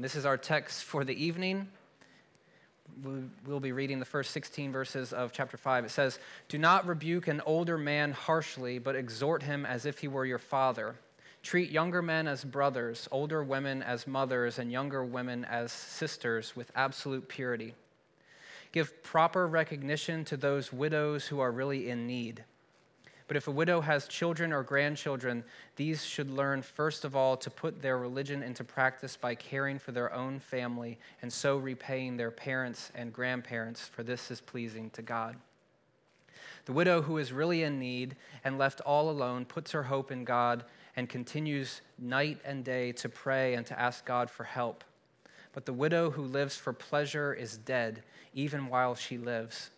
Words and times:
And 0.00 0.04
this 0.06 0.16
is 0.16 0.24
our 0.24 0.38
text 0.38 0.84
for 0.84 1.04
the 1.04 1.12
evening. 1.12 1.68
We'll 3.46 3.60
be 3.60 3.72
reading 3.72 3.98
the 3.98 4.06
first 4.06 4.30
16 4.30 4.72
verses 4.72 5.12
of 5.12 5.30
chapter 5.30 5.58
5. 5.58 5.84
It 5.84 5.90
says, 5.90 6.18
Do 6.48 6.56
not 6.56 6.86
rebuke 6.86 7.28
an 7.28 7.42
older 7.44 7.76
man 7.76 8.12
harshly, 8.12 8.78
but 8.78 8.96
exhort 8.96 9.42
him 9.42 9.66
as 9.66 9.84
if 9.84 9.98
he 9.98 10.08
were 10.08 10.24
your 10.24 10.38
father. 10.38 10.94
Treat 11.42 11.70
younger 11.70 12.00
men 12.00 12.26
as 12.26 12.44
brothers, 12.46 13.10
older 13.12 13.44
women 13.44 13.82
as 13.82 14.06
mothers, 14.06 14.58
and 14.58 14.72
younger 14.72 15.04
women 15.04 15.44
as 15.44 15.70
sisters 15.70 16.56
with 16.56 16.72
absolute 16.74 17.28
purity. 17.28 17.74
Give 18.72 19.02
proper 19.02 19.46
recognition 19.46 20.24
to 20.24 20.38
those 20.38 20.72
widows 20.72 21.26
who 21.26 21.40
are 21.40 21.52
really 21.52 21.90
in 21.90 22.06
need. 22.06 22.44
But 23.30 23.36
if 23.36 23.46
a 23.46 23.52
widow 23.52 23.80
has 23.80 24.08
children 24.08 24.52
or 24.52 24.64
grandchildren, 24.64 25.44
these 25.76 26.04
should 26.04 26.32
learn 26.32 26.62
first 26.62 27.04
of 27.04 27.14
all 27.14 27.36
to 27.36 27.48
put 27.48 27.80
their 27.80 27.96
religion 27.96 28.42
into 28.42 28.64
practice 28.64 29.16
by 29.16 29.36
caring 29.36 29.78
for 29.78 29.92
their 29.92 30.12
own 30.12 30.40
family 30.40 30.98
and 31.22 31.32
so 31.32 31.56
repaying 31.56 32.16
their 32.16 32.32
parents 32.32 32.90
and 32.92 33.12
grandparents, 33.12 33.86
for 33.86 34.02
this 34.02 34.32
is 34.32 34.40
pleasing 34.40 34.90
to 34.90 35.02
God. 35.02 35.36
The 36.64 36.72
widow 36.72 37.02
who 37.02 37.18
is 37.18 37.32
really 37.32 37.62
in 37.62 37.78
need 37.78 38.16
and 38.42 38.58
left 38.58 38.80
all 38.80 39.08
alone 39.08 39.44
puts 39.44 39.70
her 39.70 39.84
hope 39.84 40.10
in 40.10 40.24
God 40.24 40.64
and 40.96 41.08
continues 41.08 41.82
night 42.00 42.40
and 42.44 42.64
day 42.64 42.90
to 42.90 43.08
pray 43.08 43.54
and 43.54 43.64
to 43.66 43.78
ask 43.78 44.04
God 44.04 44.28
for 44.28 44.42
help. 44.42 44.82
But 45.52 45.66
the 45.66 45.72
widow 45.72 46.10
who 46.10 46.22
lives 46.24 46.56
for 46.56 46.72
pleasure 46.72 47.32
is 47.32 47.56
dead, 47.56 48.02
even 48.34 48.66
while 48.66 48.96
she 48.96 49.18
lives. 49.18 49.70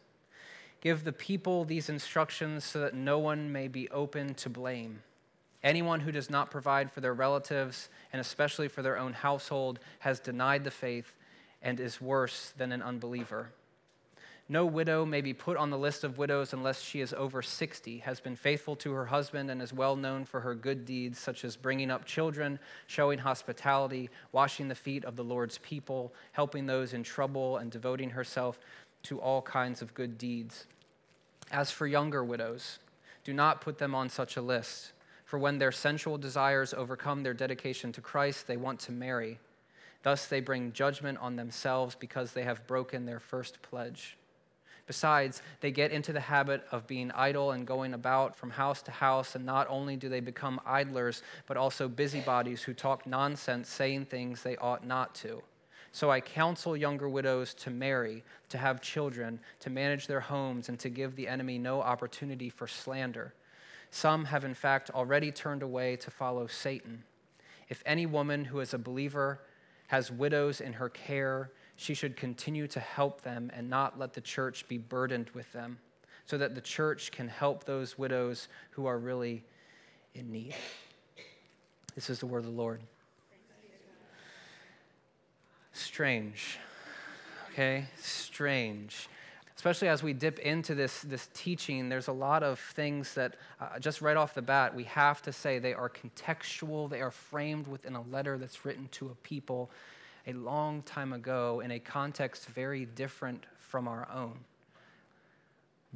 Give 0.82 1.04
the 1.04 1.12
people 1.12 1.64
these 1.64 1.88
instructions 1.88 2.64
so 2.64 2.80
that 2.80 2.92
no 2.92 3.18
one 3.20 3.52
may 3.52 3.68
be 3.68 3.88
open 3.90 4.34
to 4.34 4.50
blame. 4.50 5.02
Anyone 5.62 6.00
who 6.00 6.10
does 6.10 6.28
not 6.28 6.50
provide 6.50 6.90
for 6.90 7.00
their 7.00 7.14
relatives, 7.14 7.88
and 8.12 8.20
especially 8.20 8.66
for 8.66 8.82
their 8.82 8.98
own 8.98 9.12
household, 9.12 9.78
has 10.00 10.18
denied 10.18 10.64
the 10.64 10.72
faith 10.72 11.14
and 11.62 11.78
is 11.78 12.00
worse 12.00 12.52
than 12.56 12.72
an 12.72 12.82
unbeliever. 12.82 13.50
No 14.48 14.66
widow 14.66 15.06
may 15.06 15.20
be 15.20 15.32
put 15.32 15.56
on 15.56 15.70
the 15.70 15.78
list 15.78 16.02
of 16.02 16.18
widows 16.18 16.52
unless 16.52 16.82
she 16.82 17.00
is 17.00 17.14
over 17.14 17.42
60, 17.42 17.98
has 17.98 18.18
been 18.18 18.34
faithful 18.34 18.74
to 18.76 18.90
her 18.90 19.06
husband, 19.06 19.52
and 19.52 19.62
is 19.62 19.72
well 19.72 19.94
known 19.94 20.24
for 20.24 20.40
her 20.40 20.56
good 20.56 20.84
deeds, 20.84 21.20
such 21.20 21.44
as 21.44 21.56
bringing 21.56 21.92
up 21.92 22.04
children, 22.04 22.58
showing 22.88 23.20
hospitality, 23.20 24.10
washing 24.32 24.66
the 24.66 24.74
feet 24.74 25.04
of 25.04 25.14
the 25.14 25.22
Lord's 25.22 25.58
people, 25.58 26.12
helping 26.32 26.66
those 26.66 26.92
in 26.92 27.04
trouble, 27.04 27.58
and 27.58 27.70
devoting 27.70 28.10
herself 28.10 28.58
to 29.04 29.20
all 29.20 29.42
kinds 29.42 29.82
of 29.82 29.94
good 29.94 30.18
deeds. 30.18 30.66
As 31.50 31.70
for 31.70 31.86
younger 31.86 32.24
widows, 32.24 32.78
do 33.24 33.32
not 33.32 33.60
put 33.60 33.78
them 33.78 33.94
on 33.94 34.08
such 34.08 34.36
a 34.36 34.42
list, 34.42 34.92
for 35.24 35.38
when 35.38 35.58
their 35.58 35.72
sensual 35.72 36.18
desires 36.18 36.74
overcome 36.74 37.22
their 37.22 37.34
dedication 37.34 37.92
to 37.92 38.00
Christ, 38.00 38.46
they 38.46 38.56
want 38.56 38.80
to 38.80 38.92
marry. 38.92 39.38
Thus, 40.02 40.26
they 40.26 40.40
bring 40.40 40.72
judgment 40.72 41.18
on 41.18 41.36
themselves 41.36 41.94
because 41.94 42.32
they 42.32 42.42
have 42.42 42.66
broken 42.66 43.06
their 43.06 43.20
first 43.20 43.62
pledge. 43.62 44.16
Besides, 44.86 45.42
they 45.60 45.70
get 45.70 45.92
into 45.92 46.12
the 46.12 46.20
habit 46.20 46.64
of 46.72 46.88
being 46.88 47.12
idle 47.12 47.52
and 47.52 47.66
going 47.66 47.94
about 47.94 48.34
from 48.34 48.50
house 48.50 48.82
to 48.82 48.90
house, 48.90 49.36
and 49.36 49.46
not 49.46 49.68
only 49.70 49.96
do 49.96 50.08
they 50.08 50.20
become 50.20 50.60
idlers, 50.66 51.22
but 51.46 51.56
also 51.56 51.88
busybodies 51.88 52.62
who 52.62 52.74
talk 52.74 53.06
nonsense, 53.06 53.68
saying 53.68 54.06
things 54.06 54.42
they 54.42 54.56
ought 54.56 54.84
not 54.84 55.14
to. 55.16 55.42
So 55.92 56.10
I 56.10 56.20
counsel 56.20 56.76
younger 56.76 57.08
widows 57.08 57.52
to 57.54 57.70
marry, 57.70 58.24
to 58.48 58.58
have 58.58 58.80
children, 58.80 59.38
to 59.60 59.68
manage 59.68 60.06
their 60.06 60.20
homes, 60.20 60.70
and 60.70 60.78
to 60.80 60.88
give 60.88 61.16
the 61.16 61.28
enemy 61.28 61.58
no 61.58 61.82
opportunity 61.82 62.48
for 62.48 62.66
slander. 62.66 63.34
Some 63.90 64.24
have, 64.24 64.44
in 64.44 64.54
fact, 64.54 64.90
already 64.90 65.30
turned 65.30 65.62
away 65.62 65.96
to 65.96 66.10
follow 66.10 66.46
Satan. 66.46 67.04
If 67.68 67.82
any 67.84 68.06
woman 68.06 68.46
who 68.46 68.60
is 68.60 68.72
a 68.72 68.78
believer 68.78 69.40
has 69.88 70.10
widows 70.10 70.62
in 70.62 70.72
her 70.72 70.88
care, 70.88 71.50
she 71.76 71.92
should 71.92 72.16
continue 72.16 72.66
to 72.68 72.80
help 72.80 73.20
them 73.20 73.50
and 73.54 73.68
not 73.68 73.98
let 73.98 74.14
the 74.14 74.20
church 74.22 74.66
be 74.68 74.78
burdened 74.78 75.28
with 75.34 75.52
them, 75.52 75.78
so 76.24 76.38
that 76.38 76.54
the 76.54 76.60
church 76.62 77.12
can 77.12 77.28
help 77.28 77.64
those 77.64 77.98
widows 77.98 78.48
who 78.70 78.86
are 78.86 78.98
really 78.98 79.44
in 80.14 80.32
need. 80.32 80.54
This 81.94 82.08
is 82.08 82.18
the 82.18 82.26
word 82.26 82.38
of 82.38 82.46
the 82.46 82.50
Lord. 82.50 82.80
Strange. 85.72 86.58
Okay? 87.52 87.86
Strange. 87.96 89.08
Especially 89.56 89.88
as 89.88 90.02
we 90.02 90.12
dip 90.12 90.38
into 90.40 90.74
this, 90.74 91.02
this 91.02 91.28
teaching, 91.34 91.88
there's 91.88 92.08
a 92.08 92.12
lot 92.12 92.42
of 92.42 92.58
things 92.58 93.14
that, 93.14 93.36
uh, 93.60 93.78
just 93.78 94.00
right 94.02 94.16
off 94.16 94.34
the 94.34 94.42
bat, 94.42 94.74
we 94.74 94.84
have 94.84 95.22
to 95.22 95.32
say 95.32 95.58
they 95.58 95.74
are 95.74 95.88
contextual, 95.88 96.90
they 96.90 97.00
are 97.00 97.10
framed 97.10 97.68
within 97.68 97.94
a 97.94 98.02
letter 98.02 98.38
that's 98.38 98.64
written 98.64 98.88
to 98.92 99.10
a 99.10 99.14
people 99.16 99.70
a 100.26 100.32
long 100.32 100.82
time 100.82 101.12
ago 101.12 101.60
in 101.60 101.70
a 101.70 101.78
context 101.78 102.46
very 102.46 102.86
different 102.86 103.44
from 103.58 103.86
our 103.86 104.08
own. 104.12 104.40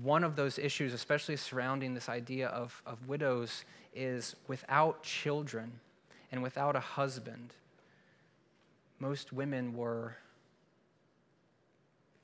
One 0.02 0.22
of 0.24 0.36
those 0.36 0.58
issues, 0.58 0.92
especially 0.92 1.36
surrounding 1.36 1.94
this 1.94 2.08
idea 2.08 2.48
of, 2.48 2.82
of 2.86 3.08
widows, 3.08 3.64
is 3.94 4.36
without 4.46 5.02
children 5.02 5.80
and 6.30 6.42
without 6.42 6.76
a 6.76 6.80
husband, 6.80 7.54
most 8.98 9.32
women 9.32 9.74
were 9.74 10.16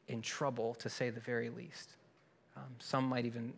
in 0.09 0.23
trouble, 0.23 0.75
to 0.75 0.89
say 0.89 1.11
the 1.11 1.21
very 1.21 1.49
least. 1.49 1.91
Um, 2.57 2.75
some 2.79 3.05
might 3.05 3.25
even 3.25 3.53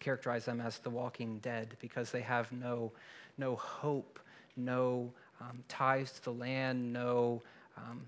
characterize 0.00 0.44
them 0.44 0.60
as 0.60 0.78
the 0.78 0.90
walking 0.90 1.38
dead 1.38 1.76
because 1.80 2.10
they 2.10 2.20
have 2.20 2.50
no, 2.52 2.92
no 3.38 3.56
hope, 3.56 4.18
no 4.56 5.12
um, 5.40 5.62
ties 5.68 6.12
to 6.12 6.24
the 6.24 6.32
land, 6.32 6.92
no 6.92 7.42
um, 7.76 8.02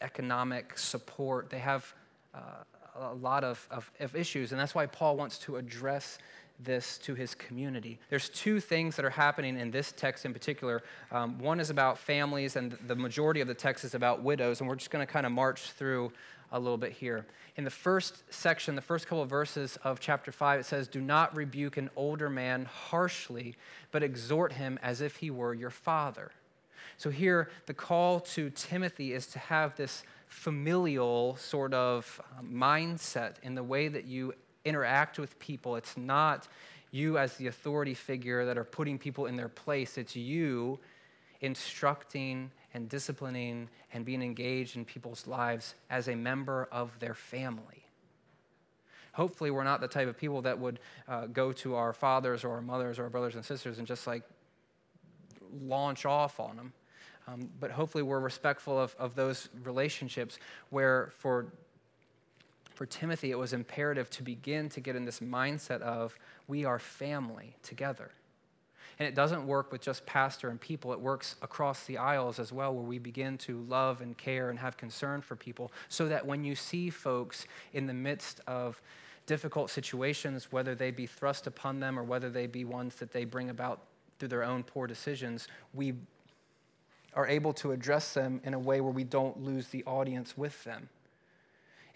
economic 0.00 0.78
support. 0.78 1.50
They 1.50 1.58
have 1.58 1.94
uh, 2.34 2.64
a 2.96 3.14
lot 3.14 3.44
of, 3.44 3.66
of, 3.70 3.90
of 4.00 4.14
issues, 4.14 4.52
and 4.52 4.60
that's 4.60 4.74
why 4.74 4.86
Paul 4.86 5.16
wants 5.16 5.38
to 5.38 5.56
address 5.56 6.18
this 6.60 6.98
to 6.98 7.14
his 7.14 7.34
community. 7.34 7.98
There's 8.10 8.28
two 8.28 8.60
things 8.60 8.96
that 8.96 9.04
are 9.04 9.10
happening 9.10 9.58
in 9.58 9.70
this 9.70 9.92
text 9.92 10.24
in 10.24 10.32
particular. 10.32 10.82
Um, 11.12 11.38
one 11.38 11.60
is 11.60 11.70
about 11.70 11.98
families, 11.98 12.56
and 12.56 12.76
the 12.86 12.96
majority 12.96 13.40
of 13.40 13.48
the 13.48 13.54
text 13.54 13.84
is 13.84 13.94
about 13.94 14.22
widows, 14.22 14.60
and 14.60 14.68
we're 14.68 14.76
just 14.76 14.90
going 14.90 15.06
to 15.06 15.12
kind 15.12 15.24
of 15.24 15.32
march 15.32 15.70
through 15.72 16.12
a 16.50 16.58
little 16.58 16.78
bit 16.78 16.92
here. 16.92 17.26
In 17.56 17.64
the 17.64 17.70
first 17.70 18.22
section, 18.30 18.74
the 18.74 18.82
first 18.82 19.06
couple 19.06 19.22
of 19.22 19.28
verses 19.28 19.78
of 19.84 20.00
chapter 20.00 20.32
5, 20.32 20.60
it 20.60 20.64
says, 20.64 20.88
Do 20.88 21.00
not 21.00 21.36
rebuke 21.36 21.76
an 21.76 21.90
older 21.96 22.30
man 22.30 22.64
harshly, 22.64 23.56
but 23.90 24.02
exhort 24.02 24.52
him 24.52 24.78
as 24.82 25.00
if 25.00 25.16
he 25.16 25.30
were 25.30 25.54
your 25.54 25.70
father. 25.70 26.32
So 26.96 27.10
here, 27.10 27.50
the 27.66 27.74
call 27.74 28.20
to 28.20 28.50
Timothy 28.50 29.12
is 29.12 29.26
to 29.28 29.38
have 29.38 29.76
this 29.76 30.02
familial 30.26 31.36
sort 31.36 31.72
of 31.72 32.20
um, 32.38 32.50
mindset 32.52 33.34
in 33.42 33.54
the 33.54 33.62
way 33.62 33.88
that 33.88 34.04
you 34.04 34.34
interact 34.64 35.18
with 35.18 35.38
people. 35.38 35.76
It's 35.76 35.96
not 35.96 36.48
you 36.90 37.18
as 37.18 37.36
the 37.36 37.46
authority 37.46 37.94
figure 37.94 38.46
that 38.46 38.56
are 38.56 38.64
putting 38.64 38.98
people 38.98 39.26
in 39.26 39.36
their 39.36 39.48
place, 39.48 39.98
it's 39.98 40.16
you 40.16 40.78
instructing 41.40 42.50
and 42.74 42.88
disciplining 42.88 43.68
and 43.92 44.04
being 44.04 44.22
engaged 44.22 44.76
in 44.76 44.84
people's 44.84 45.26
lives 45.26 45.74
as 45.88 46.08
a 46.08 46.14
member 46.14 46.68
of 46.70 46.98
their 46.98 47.14
family. 47.14 47.84
Hopefully, 49.12 49.50
we're 49.50 49.64
not 49.64 49.80
the 49.80 49.88
type 49.88 50.08
of 50.08 50.16
people 50.16 50.42
that 50.42 50.58
would 50.58 50.78
uh, 51.08 51.26
go 51.26 51.52
to 51.52 51.74
our 51.74 51.92
fathers 51.92 52.44
or 52.44 52.52
our 52.52 52.62
mothers 52.62 52.98
or 52.98 53.04
our 53.04 53.10
brothers 53.10 53.34
and 53.34 53.44
sisters 53.44 53.78
and 53.78 53.86
just 53.86 54.06
like 54.06 54.22
launch 55.62 56.06
off 56.06 56.38
on 56.38 56.56
them. 56.56 56.72
Um, 57.26 57.50
but 57.58 57.70
hopefully, 57.70 58.02
we're 58.02 58.20
respectful 58.20 58.78
of, 58.80 58.94
of 58.98 59.14
those 59.14 59.48
relationships 59.64 60.38
where 60.70 61.12
for 61.18 61.52
for 62.78 62.86
Timothy, 62.86 63.32
it 63.32 63.38
was 63.38 63.52
imperative 63.52 64.08
to 64.10 64.22
begin 64.22 64.68
to 64.68 64.80
get 64.80 64.94
in 64.94 65.04
this 65.04 65.18
mindset 65.18 65.80
of 65.80 66.16
we 66.46 66.64
are 66.64 66.78
family 66.78 67.56
together. 67.64 68.12
And 69.00 69.08
it 69.08 69.16
doesn't 69.16 69.48
work 69.48 69.72
with 69.72 69.80
just 69.80 70.06
pastor 70.06 70.48
and 70.48 70.60
people, 70.60 70.92
it 70.92 71.00
works 71.00 71.34
across 71.42 71.86
the 71.86 71.98
aisles 71.98 72.38
as 72.38 72.52
well, 72.52 72.72
where 72.72 72.84
we 72.84 73.00
begin 73.00 73.36
to 73.38 73.62
love 73.62 74.00
and 74.00 74.16
care 74.16 74.48
and 74.48 74.60
have 74.60 74.76
concern 74.76 75.22
for 75.22 75.34
people, 75.34 75.72
so 75.88 76.06
that 76.06 76.24
when 76.24 76.44
you 76.44 76.54
see 76.54 76.88
folks 76.88 77.46
in 77.72 77.88
the 77.88 77.94
midst 77.94 78.40
of 78.46 78.80
difficult 79.26 79.70
situations, 79.70 80.52
whether 80.52 80.76
they 80.76 80.92
be 80.92 81.04
thrust 81.04 81.48
upon 81.48 81.80
them 81.80 81.98
or 81.98 82.04
whether 82.04 82.30
they 82.30 82.46
be 82.46 82.64
ones 82.64 82.94
that 82.94 83.10
they 83.10 83.24
bring 83.24 83.50
about 83.50 83.80
through 84.20 84.28
their 84.28 84.44
own 84.44 84.62
poor 84.62 84.86
decisions, 84.86 85.48
we 85.74 85.94
are 87.14 87.26
able 87.26 87.52
to 87.54 87.72
address 87.72 88.14
them 88.14 88.40
in 88.44 88.54
a 88.54 88.58
way 88.58 88.80
where 88.80 88.92
we 88.92 89.02
don't 89.02 89.42
lose 89.42 89.66
the 89.66 89.82
audience 89.84 90.38
with 90.38 90.62
them. 90.62 90.88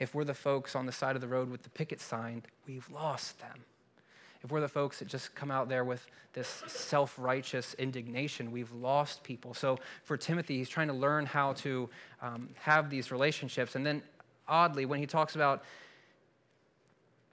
If 0.02 0.14
we're 0.14 0.24
the 0.24 0.34
folks 0.34 0.74
on 0.74 0.86
the 0.86 0.92
side 0.92 1.14
of 1.14 1.22
the 1.22 1.28
road 1.28 1.50
with 1.50 1.62
the 1.62 1.70
picket 1.70 2.00
sign, 2.00 2.42
we've 2.66 2.88
lost 2.90 3.40
them 3.40 3.64
if 4.42 4.50
we're 4.50 4.60
the 4.60 4.68
folks 4.68 4.98
that 4.98 5.08
just 5.08 5.34
come 5.34 5.50
out 5.50 5.68
there 5.68 5.84
with 5.84 6.06
this 6.32 6.62
self 6.66 7.14
righteous 7.18 7.74
indignation, 7.74 8.50
we've 8.50 8.72
lost 8.72 9.22
people. 9.22 9.54
So 9.54 9.78
for 10.02 10.16
Timothy, 10.16 10.58
he's 10.58 10.68
trying 10.68 10.88
to 10.88 10.94
learn 10.94 11.26
how 11.26 11.52
to 11.54 11.88
um, 12.20 12.48
have 12.56 12.90
these 12.90 13.12
relationships. 13.12 13.76
And 13.76 13.86
then, 13.86 14.02
oddly, 14.48 14.84
when 14.84 14.98
he 14.98 15.06
talks 15.06 15.36
about 15.36 15.62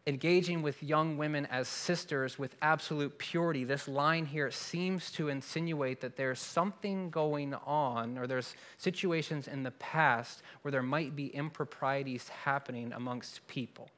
engaging 0.10 0.62
with 0.62 0.82
young 0.82 1.18
women 1.18 1.46
as 1.46 1.68
sisters 1.68 2.38
with 2.38 2.56
absolute 2.62 3.18
purity. 3.20 3.64
This 3.64 3.88
line 3.88 4.26
here 4.26 4.50
seems 4.50 5.12
to 5.12 5.30
insinuate 5.30 6.02
that 6.02 6.18
there's 6.18 6.40
something 6.40 7.12
going 7.12 7.54
on, 7.54 8.18
or 8.18 8.28
there's 8.28 8.56
situations 8.78 9.48
in 9.48 9.64
the 9.64 9.72
past 9.72 10.42
where 10.64 10.72
there 10.72 10.84
might 10.84 11.16
be 11.16 11.28
improprieties 11.28 12.28
happening 12.28 12.92
amongst 12.92 13.48
people. 13.48 13.90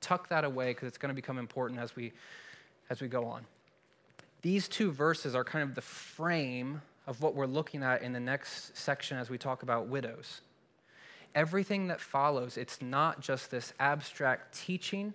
Tuck 0.00 0.28
that 0.30 0.44
away 0.44 0.70
because 0.70 0.88
it's 0.88 0.98
going 0.98 1.10
to 1.10 1.14
become 1.14 1.38
important 1.38 1.78
as 1.78 1.94
we, 1.94 2.12
as 2.88 3.00
we 3.00 3.06
go 3.06 3.26
on. 3.26 3.44
These 4.40 4.66
two 4.66 4.90
verses 4.90 5.34
are 5.34 5.44
kind 5.44 5.62
of 5.62 5.74
the 5.74 5.82
frame 5.82 6.80
of 7.06 7.20
what 7.20 7.34
we're 7.34 7.46
looking 7.46 7.82
at 7.82 8.02
in 8.02 8.12
the 8.12 8.20
next 8.20 8.76
section 8.76 9.18
as 9.18 9.28
we 9.28 9.36
talk 9.36 9.62
about 9.62 9.88
widows 9.88 10.40
everything 11.34 11.88
that 11.88 12.00
follows, 12.00 12.56
it's 12.56 12.80
not 12.80 13.20
just 13.20 13.50
this 13.50 13.72
abstract 13.78 14.58
teaching, 14.58 15.14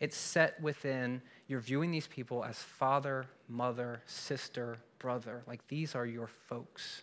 it's 0.00 0.16
set 0.16 0.60
within 0.60 1.22
you're 1.46 1.60
viewing 1.60 1.90
these 1.90 2.06
people 2.06 2.44
as 2.44 2.58
father, 2.58 3.26
mother, 3.48 4.02
sister, 4.06 4.78
brother. 4.98 5.42
Like 5.46 5.66
these 5.68 5.94
are 5.94 6.06
your 6.06 6.26
folks. 6.26 7.02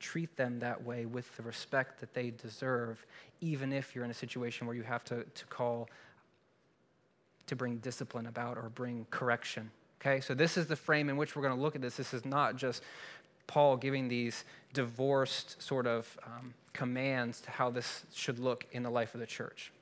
Treat 0.00 0.36
them 0.36 0.58
that 0.60 0.82
way 0.82 1.06
with 1.06 1.36
the 1.36 1.42
respect 1.42 2.00
that 2.00 2.14
they 2.14 2.30
deserve, 2.30 3.04
even 3.40 3.72
if 3.72 3.94
you're 3.94 4.04
in 4.04 4.10
a 4.10 4.14
situation 4.14 4.66
where 4.66 4.74
you 4.74 4.82
have 4.82 5.04
to, 5.04 5.24
to 5.24 5.44
call 5.46 5.88
to 7.46 7.56
bring 7.56 7.76
discipline 7.78 8.26
about 8.26 8.56
or 8.56 8.70
bring 8.70 9.06
correction. 9.10 9.70
Okay, 10.00 10.20
so 10.20 10.34
this 10.34 10.56
is 10.56 10.66
the 10.66 10.74
frame 10.74 11.08
in 11.08 11.16
which 11.16 11.36
we're 11.36 11.42
going 11.42 11.54
to 11.54 11.60
look 11.60 11.76
at 11.76 11.82
this. 11.82 11.96
This 11.96 12.14
is 12.14 12.24
not 12.24 12.56
just 12.56 12.82
Paul 13.46 13.76
giving 13.76 14.08
these 14.08 14.44
divorced 14.72 15.62
sort 15.62 15.86
of 15.86 16.18
um, 16.24 16.54
commands 16.72 17.40
to 17.42 17.50
how 17.50 17.70
this 17.70 18.04
should 18.14 18.38
look 18.38 18.66
in 18.72 18.82
the 18.82 18.90
life 18.90 19.14
of 19.14 19.20
the 19.20 19.26
church. 19.26 19.72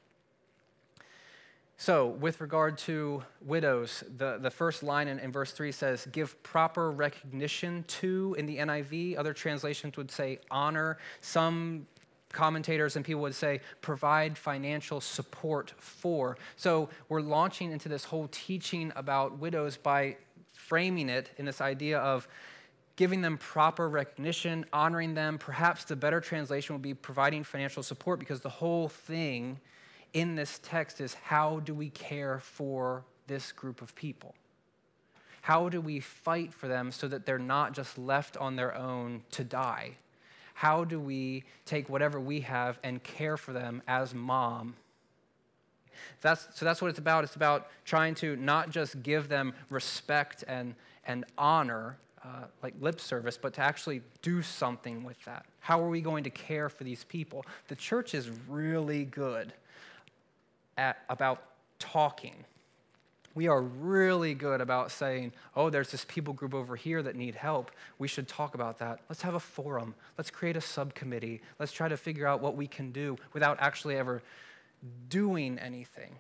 So, 1.81 2.09
with 2.09 2.43
regard 2.43 2.77
to 2.79 3.23
widows, 3.41 4.05
the, 4.19 4.37
the 4.39 4.51
first 4.51 4.83
line 4.83 5.09
in, 5.09 5.19
in 5.19 5.33
verse 5.33 5.53
3 5.53 5.73
says, 5.73 6.07
Give 6.13 6.41
proper 6.43 6.91
recognition 6.91 7.85
to, 7.89 8.37
in 8.39 8.45
the 8.45 8.59
NIV. 8.59 9.17
Other 9.17 9.33
translations 9.33 9.97
would 9.97 10.11
say 10.11 10.41
honor. 10.51 10.99
Some 11.23 11.87
commentators 12.33 12.97
and 12.97 13.05
people 13.05 13.23
would 13.23 13.35
say 13.35 13.63
provide 13.81 14.37
financial 14.37 15.01
support 15.01 15.73
for. 15.79 16.37
So, 16.57 16.91
we're 17.09 17.23
launching 17.23 17.73
into 17.73 17.89
this 17.89 18.05
whole 18.05 18.29
teaching 18.31 18.93
about 18.95 19.39
widows 19.39 19.79
by 19.79 20.19
framing 20.53 21.09
it 21.09 21.31
in 21.39 21.47
this 21.47 21.63
idea 21.63 21.99
of 21.99 22.29
giving 23.01 23.23
them 23.23 23.39
proper 23.39 23.89
recognition, 23.89 24.63
honoring 24.75 25.15
them. 25.15 25.39
Perhaps 25.39 25.85
the 25.85 25.97
better 25.97 26.21
translation 26.21 26.75
would 26.75 26.83
be 26.83 26.93
providing 26.93 27.43
financial 27.43 27.83
support 27.83 28.21
because 28.21 28.43
the 28.43 28.51
whole 28.51 28.91
thing 28.91 29.59
in 30.13 30.35
this 30.35 30.61
text 30.63 31.01
is 31.01 31.15
how 31.15 31.61
do 31.61 31.73
we 31.73 31.89
care 31.89 32.41
for 32.41 33.03
this 33.27 33.53
group 33.53 33.81
of 33.81 33.95
people? 33.95 34.35
How 35.41 35.71
do 35.71 35.81
we 35.81 35.99
fight 35.99 36.53
for 36.53 36.69
them 36.69 36.93
so 36.93 37.09
that 37.09 37.25
they're 37.25 37.39
not 37.39 37.73
just 37.73 37.97
left 37.97 38.37
on 38.37 38.57
their 38.57 38.77
own 38.77 39.23
to 39.31 39.45
die? 39.45 39.93
How 40.53 40.85
do 40.85 41.01
we 41.01 41.45
take 41.65 41.89
whatever 41.89 42.21
we 42.21 42.41
have 42.41 42.79
and 42.83 43.03
care 43.03 43.39
for 43.39 43.55
them 43.55 43.81
as 43.89 44.13
mom? 44.13 44.77
That's, 46.21 46.49
so 46.53 46.67
that's 46.67 46.83
what 46.83 46.89
it's 46.89 46.99
about. 46.99 47.25
It's 47.25 47.37
about 47.37 47.69
trying 47.87 48.15
to 48.17 48.37
not 48.37 48.69
just 48.69 49.03
give 49.03 49.31
them 49.31 49.55
respect 49.71 50.45
and, 50.47 50.75
and 51.07 51.25
honor, 51.39 51.97
uh, 52.25 52.45
like 52.63 52.75
lip 52.81 53.01
service, 53.01 53.39
but 53.39 53.55
to 53.55 53.61
actually 53.61 54.03
do 54.23 54.43
something 54.43 55.05
with 55.05 55.23
that. 55.25 55.47
How 55.61 55.83
are 55.83 55.89
we 55.89 56.01
going 56.01 56.25
to 56.25 56.31
care 56.31 56.69
for 56.69 56.85
these 56.85 57.05
people? 57.05 57.45
The 57.69 57.77
church 57.77 58.15
is 58.15 58.31
really 58.49 59.05
good 59.05 59.53
at, 60.77 60.99
about 61.09 61.43
talking. 61.79 62.45
We 63.35 63.47
are 63.49 63.63
really 63.63 64.35
good 64.35 64.61
about 64.61 64.91
saying, 64.91 65.33
oh, 65.55 65.71
there's 65.71 65.91
this 65.91 66.05
people 66.05 66.35
group 66.35 66.53
over 66.53 66.77
here 66.77 67.03
that 67.03 67.15
need 67.15 67.37
help. 67.37 67.71
We 67.99 68.09
should 68.09 68.29
talk 68.29 68.55
about 68.55 68.79
that. 68.81 69.01
Let's 69.09 69.23
have 69.23 69.35
a 69.35 69.41
forum. 69.41 69.95
Let's 70.19 70.31
create 70.31 70.57
a 70.57 70.61
subcommittee. 70.61 71.41
Let's 71.59 71.73
try 71.73 71.89
to 71.89 71.97
figure 71.97 72.27
out 72.27 72.41
what 72.41 72.57
we 72.57 72.67
can 72.67 72.91
do 72.91 73.17
without 73.33 73.57
actually 73.61 73.97
ever 73.97 74.21
doing 75.09 75.59
anything. 75.59 76.17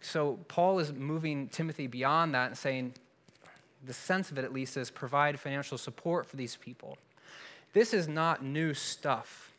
So 0.00 0.38
Paul 0.48 0.78
is 0.78 0.92
moving 0.92 1.48
Timothy 1.48 1.86
beyond 1.86 2.34
that 2.34 2.48
and 2.48 2.58
saying, 2.58 2.94
the 3.84 3.92
sense 3.92 4.30
of 4.30 4.38
it 4.38 4.44
at 4.44 4.52
least 4.52 4.76
is 4.76 4.90
provide 4.90 5.38
financial 5.38 5.78
support 5.78 6.26
for 6.26 6.36
these 6.36 6.56
people. 6.56 6.98
This 7.72 7.94
is 7.94 8.08
not 8.08 8.44
new 8.44 8.74
stuff. 8.74 9.52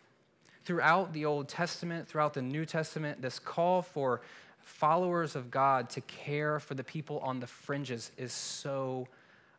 Throughout 0.66 1.14
the 1.14 1.26
Old 1.26 1.48
Testament, 1.48 2.08
throughout 2.08 2.34
the 2.34 2.42
New 2.42 2.66
Testament, 2.66 3.22
this 3.22 3.40
call 3.40 3.82
for 3.82 4.22
followers 4.62 5.36
of 5.36 5.50
God 5.50 5.90
to 5.92 6.02
care 6.02 6.60
for 6.60 6.76
the 6.76 6.84
people 6.84 7.20
on 7.20 7.40
the 7.40 7.48
fringes 7.48 8.12
is 8.18 8.34
so 8.34 9.08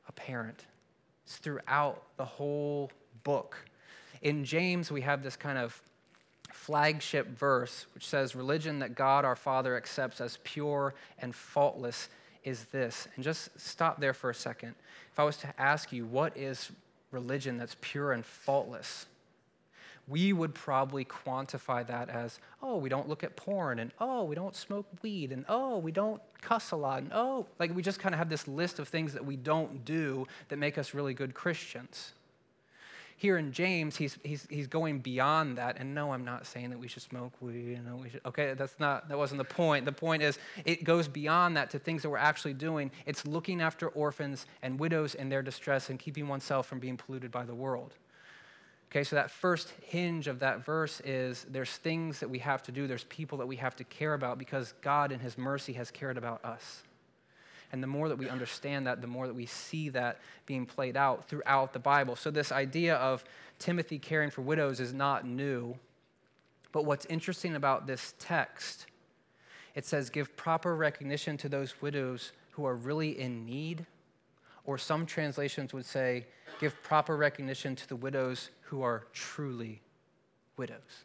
apparent. 0.08 0.66
It's 1.24 1.36
throughout 1.36 2.02
the 2.16 2.24
whole 2.24 2.90
book. 3.24 3.56
In 4.22 4.44
James, 4.44 4.90
we 4.90 5.00
have 5.00 5.22
this 5.22 5.36
kind 5.36 5.58
of 5.58 5.80
flagship 6.52 7.26
verse 7.28 7.86
which 7.94 8.06
says, 8.06 8.36
Religion 8.36 8.80
that 8.80 8.94
God 8.94 9.24
our 9.24 9.36
Father 9.36 9.76
accepts 9.76 10.20
as 10.20 10.38
pure 10.44 10.94
and 11.18 11.34
faultless 11.34 12.08
is 12.44 12.64
this. 12.66 13.08
And 13.14 13.24
just 13.24 13.58
stop 13.60 14.00
there 14.00 14.14
for 14.14 14.30
a 14.30 14.34
second. 14.34 14.74
If 15.12 15.18
I 15.18 15.24
was 15.24 15.36
to 15.38 15.60
ask 15.60 15.92
you, 15.92 16.06
what 16.06 16.36
is 16.36 16.70
religion 17.10 17.58
that's 17.58 17.76
pure 17.80 18.12
and 18.12 18.24
faultless? 18.24 19.06
We 20.08 20.32
would 20.32 20.54
probably 20.54 21.04
quantify 21.04 21.86
that 21.86 22.08
as, 22.08 22.40
oh, 22.62 22.78
we 22.78 22.88
don't 22.88 23.08
look 23.08 23.22
at 23.22 23.36
porn, 23.36 23.78
and 23.78 23.92
oh, 24.00 24.24
we 24.24 24.34
don't 24.34 24.56
smoke 24.56 24.86
weed, 25.02 25.30
and 25.30 25.44
oh, 25.48 25.78
we 25.78 25.92
don't 25.92 26.20
cuss 26.40 26.72
a 26.72 26.76
lot, 26.76 27.02
and 27.02 27.12
oh, 27.14 27.46
like 27.60 27.74
we 27.76 27.82
just 27.82 28.00
kind 28.00 28.12
of 28.14 28.18
have 28.18 28.28
this 28.28 28.48
list 28.48 28.80
of 28.80 28.88
things 28.88 29.12
that 29.12 29.24
we 29.24 29.36
don't 29.36 29.84
do 29.84 30.26
that 30.48 30.58
make 30.58 30.78
us 30.78 30.94
really 30.94 31.14
good 31.14 31.32
Christians 31.32 32.12
here 33.20 33.36
in 33.36 33.52
James, 33.52 33.96
he's, 33.96 34.16
he's, 34.24 34.46
he's 34.48 34.66
going 34.66 35.00
beyond 35.00 35.58
that. 35.58 35.76
And 35.78 35.94
no, 35.94 36.14
I'm 36.14 36.24
not 36.24 36.46
saying 36.46 36.70
that 36.70 36.78
we 36.78 36.88
should 36.88 37.02
smoke 37.02 37.34
weed. 37.42 37.76
You 37.76 37.82
know, 37.82 37.96
we 37.96 38.08
should, 38.08 38.22
okay, 38.24 38.54
that's 38.54 38.80
not, 38.80 39.10
that 39.10 39.18
wasn't 39.18 39.36
the 39.36 39.44
point. 39.44 39.84
The 39.84 39.92
point 39.92 40.22
is 40.22 40.38
it 40.64 40.84
goes 40.84 41.06
beyond 41.06 41.54
that 41.58 41.68
to 41.72 41.78
things 41.78 42.00
that 42.00 42.08
we're 42.08 42.16
actually 42.16 42.54
doing. 42.54 42.90
It's 43.04 43.26
looking 43.26 43.60
after 43.60 43.88
orphans 43.88 44.46
and 44.62 44.80
widows 44.80 45.14
in 45.14 45.28
their 45.28 45.42
distress 45.42 45.90
and 45.90 45.98
keeping 45.98 46.28
oneself 46.28 46.66
from 46.66 46.78
being 46.78 46.96
polluted 46.96 47.30
by 47.30 47.44
the 47.44 47.54
world. 47.54 47.92
Okay, 48.90 49.04
so 49.04 49.16
that 49.16 49.30
first 49.30 49.70
hinge 49.82 50.26
of 50.26 50.38
that 50.38 50.64
verse 50.64 51.02
is 51.04 51.44
there's 51.50 51.72
things 51.72 52.20
that 52.20 52.30
we 52.30 52.38
have 52.38 52.62
to 52.62 52.72
do, 52.72 52.86
there's 52.86 53.04
people 53.04 53.36
that 53.36 53.46
we 53.46 53.56
have 53.56 53.76
to 53.76 53.84
care 53.84 54.14
about 54.14 54.38
because 54.38 54.72
God 54.80 55.12
in 55.12 55.20
His 55.20 55.36
mercy 55.36 55.74
has 55.74 55.90
cared 55.90 56.16
about 56.16 56.42
us. 56.42 56.84
And 57.72 57.82
the 57.82 57.86
more 57.86 58.08
that 58.08 58.16
we 58.16 58.28
understand 58.28 58.86
that, 58.86 59.00
the 59.00 59.06
more 59.06 59.26
that 59.26 59.34
we 59.34 59.46
see 59.46 59.88
that 59.90 60.20
being 60.46 60.66
played 60.66 60.96
out 60.96 61.28
throughout 61.28 61.72
the 61.72 61.78
Bible. 61.78 62.16
So, 62.16 62.30
this 62.30 62.50
idea 62.50 62.96
of 62.96 63.24
Timothy 63.58 63.98
caring 63.98 64.30
for 64.30 64.42
widows 64.42 64.80
is 64.80 64.92
not 64.92 65.24
new. 65.24 65.76
But 66.72 66.84
what's 66.84 67.06
interesting 67.06 67.54
about 67.56 67.86
this 67.86 68.14
text, 68.18 68.86
it 69.74 69.84
says, 69.84 70.10
give 70.10 70.36
proper 70.36 70.74
recognition 70.74 71.36
to 71.38 71.48
those 71.48 71.80
widows 71.80 72.32
who 72.52 72.64
are 72.64 72.74
really 72.74 73.20
in 73.20 73.44
need. 73.44 73.86
Or 74.64 74.78
some 74.78 75.06
translations 75.06 75.72
would 75.72 75.86
say, 75.86 76.26
give 76.60 76.80
proper 76.82 77.16
recognition 77.16 77.74
to 77.76 77.88
the 77.88 77.96
widows 77.96 78.50
who 78.62 78.82
are 78.82 79.04
truly 79.12 79.80
widows. 80.56 81.04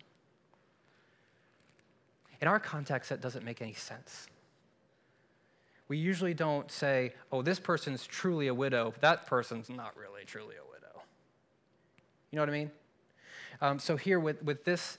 In 2.41 2.47
our 2.47 2.59
context, 2.59 3.09
that 3.09 3.21
doesn't 3.21 3.45
make 3.45 3.61
any 3.61 3.73
sense 3.73 4.27
we 5.87 5.97
usually 5.97 6.33
don't 6.33 6.71
say, 6.71 7.13
oh, 7.31 7.41
this 7.41 7.59
person's 7.59 8.05
truly 8.05 8.47
a 8.47 8.53
widow. 8.53 8.93
That 9.01 9.27
person's 9.27 9.69
not 9.69 9.95
really 9.95 10.25
truly 10.25 10.55
a 10.55 10.71
widow. 10.71 11.03
You 12.31 12.37
know 12.37 12.41
what 12.41 12.49
I 12.49 12.53
mean? 12.53 12.71
Um, 13.61 13.79
so, 13.79 13.95
here 13.95 14.19
with, 14.19 14.43
with 14.43 14.65
this 14.65 14.97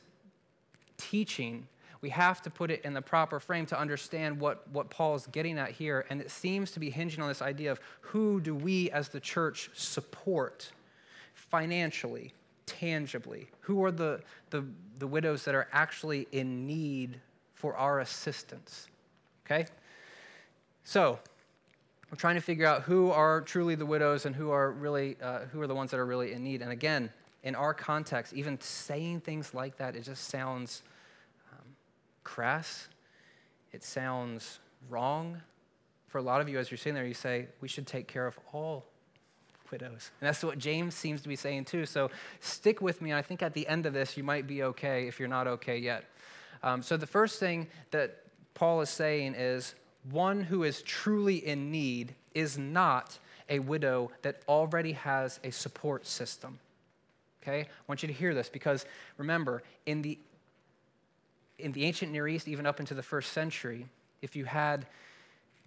teaching, 0.97 1.67
we 2.01 2.11
have 2.11 2.41
to 2.43 2.51
put 2.51 2.71
it 2.71 2.85
in 2.85 2.95
the 2.95 3.03
proper 3.03 3.41
frame 3.41 3.67
to 3.67 3.79
understand 3.79 4.39
what, 4.39 4.69
what 4.71 4.91
Paul's 4.91 5.27
getting 5.27 5.59
at 5.59 5.73
here. 5.73 6.07
And 6.09 6.21
it 6.21 6.31
seems 6.31 6.71
to 6.73 6.81
be 6.81 6.91
hinging 6.91 7.21
on 7.21 7.29
this 7.29 7.43
idea 7.43 7.73
of 7.73 7.81
who 8.01 8.41
do 8.41 8.55
we 8.55 8.91
as 8.91 9.09
the 9.09 9.21
church 9.21 9.71
support 9.75 10.71
financially, 11.35 12.33
tangibly? 12.65 13.49
Who 13.61 13.85
are 13.85 13.91
the, 13.91 14.21
the, 14.51 14.65
the 14.99 15.07
widows 15.07 15.45
that 15.45 15.55
are 15.55 15.69
actually 15.73 16.29
in 16.33 16.67
need 16.67 17.21
for 17.55 17.75
our 17.77 18.01
assistance? 18.01 18.87
Okay? 19.45 19.67
So, 20.89 21.19
we're 22.13 22.17
trying 22.17 22.37
to 22.37 22.41
figure 22.41 22.65
out 22.65 22.83
who 22.83 23.11
are 23.11 23.41
truly 23.41 23.75
the 23.75 23.85
widows 23.85 24.25
and 24.25 24.37
who 24.37 24.53
are 24.53 24.71
really 24.71 25.17
uh, 25.21 25.41
who 25.51 25.61
are 25.61 25.67
the 25.67 25.75
ones 25.75 25.91
that 25.91 25.99
are 25.99 26.07
really 26.07 26.33
in 26.33 26.45
need. 26.45 26.63
And 26.63 26.71
again, 26.71 27.11
in 27.43 27.57
our 27.57 27.75
context, 27.75 28.33
even 28.33 28.61
saying 28.61 29.23
things 29.23 29.53
like 29.53 29.79
that, 29.79 29.97
it 29.97 30.05
just 30.05 30.29
sounds 30.29 30.85
um, 31.53 31.65
crass. 32.23 32.87
It 33.73 33.83
sounds 33.83 34.61
wrong. 34.89 35.43
For 36.07 36.19
a 36.19 36.23
lot 36.23 36.41
of 36.41 36.49
you, 36.49 36.57
as 36.57 36.71
you're 36.71 36.79
sitting 36.79 36.95
there, 36.95 37.05
you 37.05 37.15
say 37.15 37.49
we 37.61 37.67
should 37.67 37.89
take 37.89 38.07
care 38.07 38.29
of 38.29 38.39
all 38.53 38.85
widows, 39.73 40.13
and 40.21 40.29
that's 40.29 40.45
what 40.45 40.57
James 40.57 40.95
seems 40.95 41.21
to 41.23 41.29
be 41.29 41.35
saying 41.35 41.65
too. 41.65 41.85
So 41.85 42.13
stick 42.39 42.81
with 42.81 43.03
me. 43.03 43.13
I 43.13 43.23
think 43.23 43.43
at 43.43 43.55
the 43.55 43.67
end 43.67 43.87
of 43.87 43.93
this, 43.93 44.17
you 44.17 44.23
might 44.23 44.47
be 44.47 44.63
okay 44.63 45.09
if 45.09 45.19
you're 45.19 45.29
not 45.29 45.49
okay 45.49 45.79
yet. 45.79 46.05
Um, 46.63 46.81
so 46.81 46.97
the 46.97 47.09
first 47.09 47.41
thing 47.41 47.67
that 47.91 48.23
Paul 48.55 48.83
is 48.83 48.89
saying 48.89 49.35
is 49.35 49.75
one 50.11 50.43
who 50.43 50.63
is 50.63 50.83
truly 50.83 51.37
in 51.37 51.71
need 51.71 52.15
is 52.35 52.59
not 52.59 53.19
a 53.49 53.59
widow 53.59 54.11
that 54.23 54.43
already 54.49 54.93
has 54.93 55.41
a 55.45 55.51
support 55.51 56.07
system. 56.07 56.59
Okay? 57.43 57.61
I 57.61 57.67
want 57.87 58.03
you 58.03 58.09
to 58.09 58.15
hear 58.15 58.35
this 58.35 58.49
because 58.49 58.85
remember, 59.19 59.63
in 59.85 60.03
the 60.03 60.19
in 61.59 61.73
the 61.73 61.85
ancient 61.85 62.13
Near 62.13 62.29
East, 62.29 62.49
even 62.49 62.67
up 62.67 62.81
into 62.81 62.93
the 62.93 63.03
first 63.03 63.33
century, 63.33 63.87
if 64.21 64.37
you 64.37 64.45
had 64.45 64.87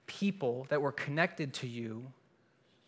people 0.06 0.68
that 0.70 0.82
were 0.82 0.92
connected 0.92 1.52
to 1.56 1.68
you, 1.68 2.06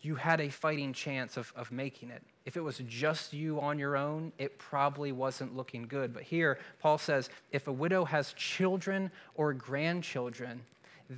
you 0.02 0.14
had 0.14 0.40
a 0.40 0.48
fighting 0.48 0.92
chance 0.92 1.36
of, 1.36 1.52
of 1.56 1.72
making 1.72 2.10
it. 2.10 2.22
If 2.44 2.56
it 2.56 2.60
was 2.60 2.78
just 2.88 3.32
you 3.32 3.60
on 3.60 3.78
your 3.78 3.96
own, 3.96 4.32
it 4.38 4.58
probably 4.58 5.12
wasn't 5.12 5.56
looking 5.56 5.86
good. 5.86 6.12
But 6.12 6.24
here, 6.24 6.58
Paul 6.80 6.98
says 6.98 7.30
if 7.50 7.66
a 7.68 7.72
widow 7.72 8.04
has 8.04 8.32
children 8.34 9.10
or 9.34 9.52
grandchildren, 9.52 10.62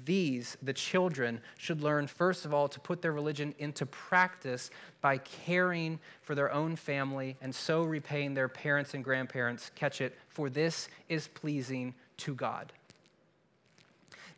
these, 0.05 0.57
the 0.63 0.73
children, 0.73 1.41
should 1.59 1.83
learn, 1.83 2.07
first 2.07 2.45
of 2.45 2.55
all, 2.55 2.69
to 2.69 2.81
put 2.81 3.03
their 3.03 3.13
religion 3.13 3.55
into 3.59 3.87
practice 3.87 4.71
by 5.01 5.19
caring 5.19 5.99
for 6.23 6.35
their 6.35 6.53
own 6.53 6.77
family 6.77 7.37
and 7.41 7.55
so 7.55 7.83
repaying 7.83 8.35
their 8.35 8.49
parents 8.49 8.95
and 8.95 9.05
grandparents. 9.05 9.71
Catch 9.75 10.01
it, 10.01 10.17
for 10.29 10.51
this 10.51 10.89
is 11.09 11.29
pleasing 11.29 11.95
to 12.19 12.35
God. 12.35 12.73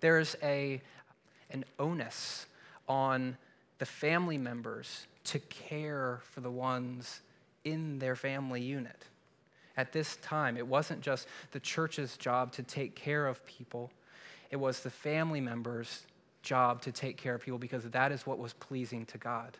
There's 0.00 0.36
a, 0.42 0.80
an 1.50 1.64
onus 1.78 2.46
on 2.88 3.36
the 3.78 3.86
family 3.86 4.38
members 4.38 5.06
to 5.24 5.38
care 5.38 6.20
for 6.30 6.40
the 6.40 6.50
ones 6.50 7.20
in 7.64 7.98
their 7.98 8.16
family 8.16 8.62
unit. 8.62 9.04
At 9.76 9.92
this 9.92 10.16
time, 10.16 10.56
it 10.56 10.66
wasn't 10.66 11.02
just 11.02 11.28
the 11.52 11.60
church's 11.60 12.16
job 12.16 12.52
to 12.52 12.62
take 12.62 12.94
care 12.94 13.26
of 13.26 13.44
people 13.44 13.90
it 14.50 14.56
was 14.56 14.80
the 14.80 14.90
family 14.90 15.40
members' 15.40 16.06
job 16.42 16.80
to 16.82 16.92
take 16.92 17.16
care 17.16 17.34
of 17.34 17.42
people 17.42 17.58
because 17.58 17.84
that 17.84 18.12
is 18.12 18.26
what 18.26 18.38
was 18.38 18.52
pleasing 18.54 19.04
to 19.06 19.18
God. 19.18 19.56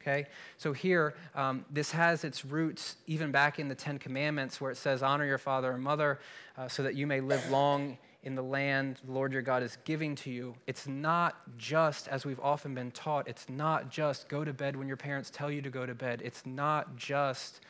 Okay? 0.00 0.26
So 0.58 0.72
here, 0.72 1.14
um, 1.34 1.64
this 1.70 1.92
has 1.92 2.24
its 2.24 2.44
roots 2.44 2.96
even 3.06 3.30
back 3.30 3.60
in 3.60 3.68
the 3.68 3.74
Ten 3.74 3.98
Commandments 3.98 4.60
where 4.60 4.70
it 4.70 4.76
says, 4.76 5.02
Honor 5.02 5.24
your 5.24 5.38
father 5.38 5.72
and 5.72 5.82
mother 5.82 6.18
uh, 6.58 6.66
so 6.68 6.82
that 6.82 6.94
you 6.94 7.06
may 7.06 7.20
live 7.20 7.48
long 7.50 7.98
in 8.24 8.34
the 8.34 8.42
land 8.42 9.00
the 9.04 9.12
Lord 9.12 9.32
your 9.32 9.42
God 9.42 9.62
is 9.62 9.78
giving 9.84 10.14
to 10.16 10.30
you. 10.30 10.54
It's 10.66 10.86
not 10.86 11.36
just, 11.58 12.08
as 12.08 12.24
we've 12.24 12.40
often 12.40 12.74
been 12.74 12.90
taught, 12.92 13.28
it's 13.28 13.48
not 13.48 13.90
just 13.90 14.28
go 14.28 14.44
to 14.44 14.52
bed 14.52 14.76
when 14.76 14.88
your 14.88 14.96
parents 14.96 15.30
tell 15.30 15.50
you 15.50 15.60
to 15.62 15.70
go 15.70 15.86
to 15.86 15.94
bed. 15.94 16.22
It's 16.24 16.46
not 16.46 16.96
just 16.96 17.60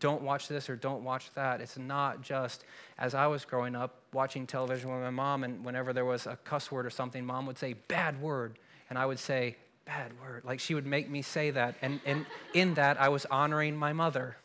don't 0.00 0.22
watch 0.22 0.48
this 0.48 0.68
or 0.68 0.76
don't 0.76 1.04
watch 1.04 1.30
that. 1.34 1.60
It's 1.60 1.78
not 1.78 2.22
just 2.22 2.64
as 2.98 3.14
I 3.14 3.26
was 3.26 3.44
growing 3.44 3.74
up 3.74 4.01
watching 4.12 4.46
television 4.46 4.90
with 4.92 5.00
my 5.00 5.10
mom, 5.10 5.44
and 5.44 5.64
whenever 5.64 5.92
there 5.92 6.04
was 6.04 6.26
a 6.26 6.36
cuss 6.44 6.70
word 6.70 6.86
or 6.86 6.90
something, 6.90 7.24
mom 7.24 7.46
would 7.46 7.58
say, 7.58 7.74
bad 7.88 8.20
word. 8.20 8.58
And 8.90 8.98
I 8.98 9.06
would 9.06 9.18
say, 9.18 9.56
bad 9.84 10.12
word. 10.20 10.44
Like 10.44 10.60
she 10.60 10.74
would 10.74 10.86
make 10.86 11.10
me 11.10 11.22
say 11.22 11.50
that. 11.50 11.76
And, 11.82 12.00
and 12.04 12.26
in 12.54 12.74
that, 12.74 13.00
I 13.00 13.08
was 13.08 13.26
honoring 13.26 13.76
my 13.76 13.92
mother. 13.92 14.36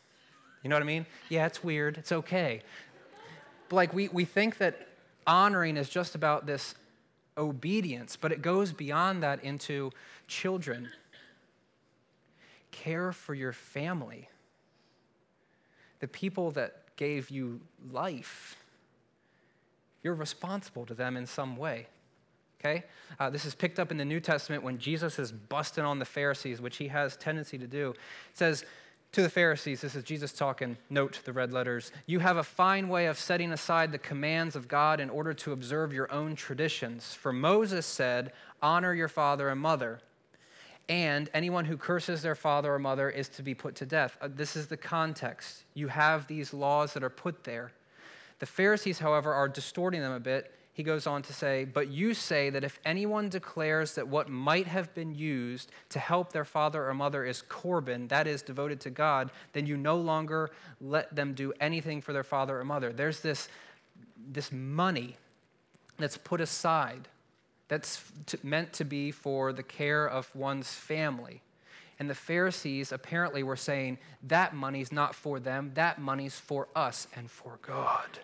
You 0.64 0.70
know 0.70 0.76
what 0.76 0.84
I 0.84 0.86
mean? 0.86 1.06
Yeah, 1.30 1.46
it's 1.46 1.64
weird. 1.64 1.98
It's 1.98 2.12
okay. 2.12 2.62
But 3.70 3.76
like 3.76 3.94
we, 3.94 4.08
we 4.08 4.26
think 4.26 4.58
that 4.58 4.88
honoring 5.26 5.78
is 5.78 5.90
just 5.90 6.16
about 6.16 6.46
this 6.46 6.76
obedience, 7.38 8.16
but 8.16 8.32
it 8.32 8.42
goes 8.42 8.72
beyond 8.72 9.22
that 9.24 9.44
into 9.44 9.92
children. 10.28 10.90
Care 12.72 13.12
for 13.12 13.34
your 13.34 13.54
family 13.54 14.30
the 16.00 16.08
people 16.08 16.52
that 16.52 16.96
gave 16.96 17.30
you 17.30 17.60
life, 17.92 18.56
you're 20.04 20.14
responsible 20.14 20.86
to 20.86 20.94
them 20.94 21.18
in 21.18 21.26
some 21.26 21.58
way. 21.58 21.88
Okay? 22.60 22.84
Uh, 23.20 23.30
this 23.30 23.46
is 23.46 23.54
picked 23.54 23.80
up 23.80 23.92
in 23.92 23.98
the 23.98 24.06
New 24.06 24.20
Testament 24.20 24.64
when 24.64 24.78
Jesus 24.78 25.20
is 25.20 25.32
busting 25.32 25.84
on 25.84 26.00
the 26.00 26.06
Pharisees, 26.06 26.60
which 26.60 26.78
he 26.78 26.88
has 26.88 27.16
tendency 27.16 27.58
to 27.58 27.68
do. 27.68 27.92
It 27.92 28.38
says 28.38 28.66
to 29.12 29.22
the 29.22 29.30
Pharisees, 29.30 29.82
this 29.82 29.96
is 29.96 30.04
Jesus 30.04 30.34
talking, 30.34 30.78
note 30.90 31.22
the 31.24 31.34
red 31.34 31.54
letters, 31.54 31.92
you 32.08 32.20
have 32.20 32.38
a 32.38 32.44
fine 32.44 32.90
way 32.90 33.06
of 33.06 33.18
setting 33.18 33.52
aside 33.52 33.92
the 33.92 33.98
commands 33.98 34.56
of 34.56 34.68
God 34.68 35.00
in 35.00 35.10
order 35.10 35.34
to 35.36 35.52
observe 35.52 35.94
your 35.94 36.12
own 36.12 36.36
traditions. 36.36 37.14
For 37.14 37.32
Moses 37.32 37.86
said, 37.86 38.34
honor 38.62 38.94
your 38.94 39.08
father 39.08 39.50
and 39.50 39.62
mother 39.62 40.02
and 40.90 41.30
anyone 41.34 41.66
who 41.66 41.76
curses 41.78 42.22
their 42.22 42.36
father 42.36 42.74
or 42.74 42.80
mother 42.80 43.10
is 43.10 43.28
to 43.30 43.44
be 43.44 43.54
put 43.54 43.76
to 43.76 43.86
death. 43.86 44.18
Uh, 44.22 44.30
this 44.34 44.56
is 44.56 44.68
the 44.68 44.78
context. 44.78 45.64
You 45.74 45.88
have 45.90 46.28
these 46.28 46.54
laws 46.54 46.94
that 46.94 47.04
are 47.04 47.10
put 47.10 47.44
there. 47.44 47.72
The 48.40 48.46
Pharisees, 48.46 49.00
however, 49.00 49.34
are 49.34 49.48
distorting 49.48 50.02
them 50.02 50.12
a 50.12 50.20
bit. 50.20 50.54
He 50.74 50.84
goes 50.84 51.08
on 51.08 51.24
to 51.24 51.34
say, 51.34 51.66
But 51.66 51.88
you 51.88 52.14
say 52.14 52.52
that 52.52 52.64
if 52.64 52.80
anyone 52.86 53.30
declares 53.30 53.96
that 53.96 54.08
what 54.08 54.30
might 54.30 54.68
have 54.68 54.94
been 54.94 55.16
used 55.16 55.72
to 55.90 56.00
help 56.00 56.32
their 56.32 56.46
father 56.46 56.88
or 56.88 56.94
mother 56.94 57.26
is 57.26 57.42
Corban, 57.42 58.08
that 58.10 58.28
is, 58.28 58.44
devoted 58.44 58.80
to 58.82 58.92
God, 58.92 59.32
then 59.54 59.66
you 59.66 59.76
no 59.76 59.98
longer 59.98 60.52
let 60.80 61.16
them 61.16 61.34
do 61.34 61.52
anything 61.60 62.00
for 62.00 62.14
their 62.14 62.24
father 62.24 62.60
or 62.60 62.64
mother. 62.64 62.94
There's 62.94 63.22
this, 63.22 63.50
this 64.32 64.52
money 64.52 65.18
that's 65.98 66.18
put 66.18 66.42
aside 66.42 67.08
that's 67.70 68.04
meant 68.44 68.72
to 68.74 68.86
be 68.86 69.12
for 69.12 69.52
the 69.52 69.64
care 69.64 70.08
of 70.08 70.34
one's 70.36 70.70
family. 70.70 71.42
And 72.00 72.10
the 72.10 72.16
Pharisees 72.16 72.92
apparently 72.92 73.44
were 73.44 73.56
saying, 73.56 73.98
that 74.24 74.54
money's 74.54 74.92
not 74.92 75.16
for 75.16 75.40
them, 75.40 75.72
that 75.74 76.00
money's 76.00 76.40
for 76.40 76.68
us 76.76 77.08
and 77.16 77.30
for 77.30 77.60
God. 77.62 78.20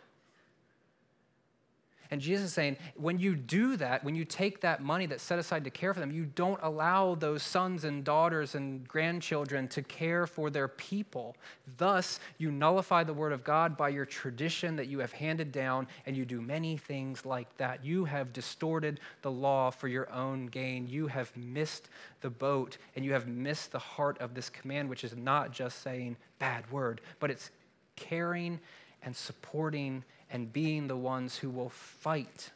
And 2.14 2.22
Jesus 2.22 2.46
is 2.46 2.54
saying, 2.54 2.78
when 2.96 3.18
you 3.18 3.36
do 3.36 3.76
that, 3.78 4.04
when 4.04 4.14
you 4.14 4.24
take 4.24 4.62
that 4.62 4.84
money 4.84 5.08
that's 5.08 5.24
set 5.24 5.40
aside 5.40 5.64
to 5.64 5.72
care 5.72 5.96
for 5.96 6.00
them, 6.00 6.12
you 6.12 6.26
don't 6.26 6.60
allow 6.62 7.16
those 7.16 7.42
sons 7.42 7.86
and 7.86 8.04
daughters 8.04 8.54
and 8.54 8.88
grandchildren 8.88 9.68
to 9.70 9.82
care 9.82 10.28
for 10.28 10.52
their 10.52 10.68
people. 10.68 11.36
Thus, 11.78 12.20
you 12.38 12.52
nullify 12.52 13.04
the 13.04 13.16
word 13.16 13.34
of 13.34 13.44
God 13.44 13.76
by 13.76 13.90
your 13.90 14.06
tradition 14.06 14.76
that 14.76 14.86
you 14.88 15.00
have 15.00 15.12
handed 15.12 15.52
down, 15.52 15.88
and 16.06 16.16
you 16.16 16.24
do 16.24 16.40
many 16.40 16.78
things 16.78 17.26
like 17.26 17.58
that. 17.58 17.84
You 17.84 18.06
have 18.06 18.32
distorted 18.32 19.00
the 19.24 19.32
law 19.32 19.72
for 19.72 19.88
your 19.88 20.08
own 20.14 20.46
gain. 20.46 20.86
You 20.88 21.08
have 21.08 21.36
missed 21.36 21.90
the 22.22 22.30
boat, 22.30 22.78
and 22.96 23.04
you 23.04 23.14
have 23.14 23.28
missed 23.28 23.72
the 23.72 23.80
heart 23.80 24.20
of 24.20 24.36
this 24.36 24.52
command, 24.52 24.88
which 24.88 25.04
is 25.04 25.18
not 25.18 25.52
just 25.52 25.82
saying 25.82 26.18
bad 26.38 26.70
word, 26.72 27.02
but 27.20 27.32
it's 27.32 27.50
caring 27.96 28.60
and 29.02 29.16
supporting 29.16 30.04
and 30.34 30.52
being 30.52 30.88
the 30.88 30.98
ones 30.98 31.38
who 31.38 31.50
will 31.50 31.70
fight 31.70 32.50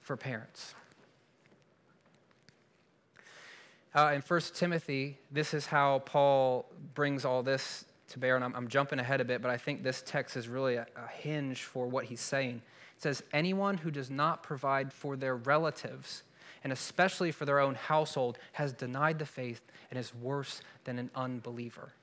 for 0.00 0.16
parents. 0.16 0.74
Uh, 3.92 4.12
in 4.14 4.20
1 4.20 4.40
Timothy, 4.54 5.18
this 5.32 5.52
is 5.52 5.66
how 5.66 6.00
Paul 6.00 6.66
brings 6.94 7.24
all 7.24 7.42
this 7.42 7.86
to 8.10 8.18
bear. 8.18 8.36
And 8.36 8.44
I'm, 8.44 8.54
I'm 8.54 8.68
jumping 8.68 9.00
ahead 9.00 9.20
a 9.20 9.24
bit, 9.24 9.42
but 9.42 9.50
I 9.50 9.56
think 9.56 9.82
this 9.82 10.02
text 10.06 10.36
is 10.36 10.46
really 10.46 10.76
a, 10.76 10.86
a 10.94 11.08
hinge 11.08 11.62
for 11.62 11.88
what 11.88 12.04
he's 12.04 12.20
saying. 12.20 12.62
It 12.96 13.02
says, 13.02 13.22
Anyone 13.32 13.78
who 13.78 13.90
does 13.90 14.10
not 14.10 14.42
provide 14.42 14.92
for 14.92 15.16
their 15.16 15.36
relatives, 15.36 16.22
and 16.62 16.72
especially 16.72 17.32
for 17.32 17.46
their 17.46 17.58
own 17.58 17.74
household, 17.74 18.38
has 18.52 18.72
denied 18.72 19.18
the 19.18 19.26
faith 19.26 19.62
and 19.90 19.98
is 19.98 20.14
worse 20.14 20.60
than 20.84 20.98
an 20.98 21.10
unbeliever. 21.16 21.94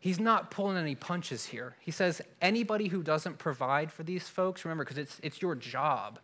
He's 0.00 0.20
not 0.20 0.50
pulling 0.50 0.76
any 0.76 0.94
punches 0.94 1.46
here. 1.46 1.74
He 1.80 1.90
says 1.90 2.22
anybody 2.40 2.88
who 2.88 3.02
doesn't 3.02 3.38
provide 3.38 3.90
for 3.90 4.04
these 4.04 4.28
folks, 4.28 4.64
remember, 4.64 4.84
because 4.84 4.98
it's, 4.98 5.18
it's 5.22 5.42
your 5.42 5.54
job. 5.54 6.20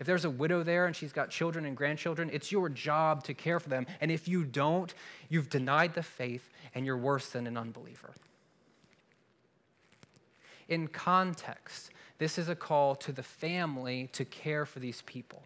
If 0.00 0.06
there's 0.06 0.24
a 0.24 0.30
widow 0.30 0.64
there 0.64 0.86
and 0.86 0.96
she's 0.96 1.12
got 1.12 1.30
children 1.30 1.64
and 1.64 1.76
grandchildren, 1.76 2.28
it's 2.32 2.50
your 2.50 2.68
job 2.68 3.22
to 3.24 3.34
care 3.34 3.60
for 3.60 3.68
them. 3.68 3.86
And 4.00 4.10
if 4.10 4.26
you 4.26 4.44
don't, 4.44 4.92
you've 5.28 5.48
denied 5.48 5.94
the 5.94 6.02
faith 6.02 6.50
and 6.74 6.84
you're 6.84 6.98
worse 6.98 7.28
than 7.28 7.46
an 7.46 7.56
unbeliever. 7.56 8.10
In 10.68 10.88
context, 10.88 11.90
this 12.18 12.38
is 12.38 12.48
a 12.48 12.56
call 12.56 12.96
to 12.96 13.12
the 13.12 13.22
family 13.22 14.08
to 14.12 14.24
care 14.24 14.66
for 14.66 14.80
these 14.80 15.02
people. 15.02 15.42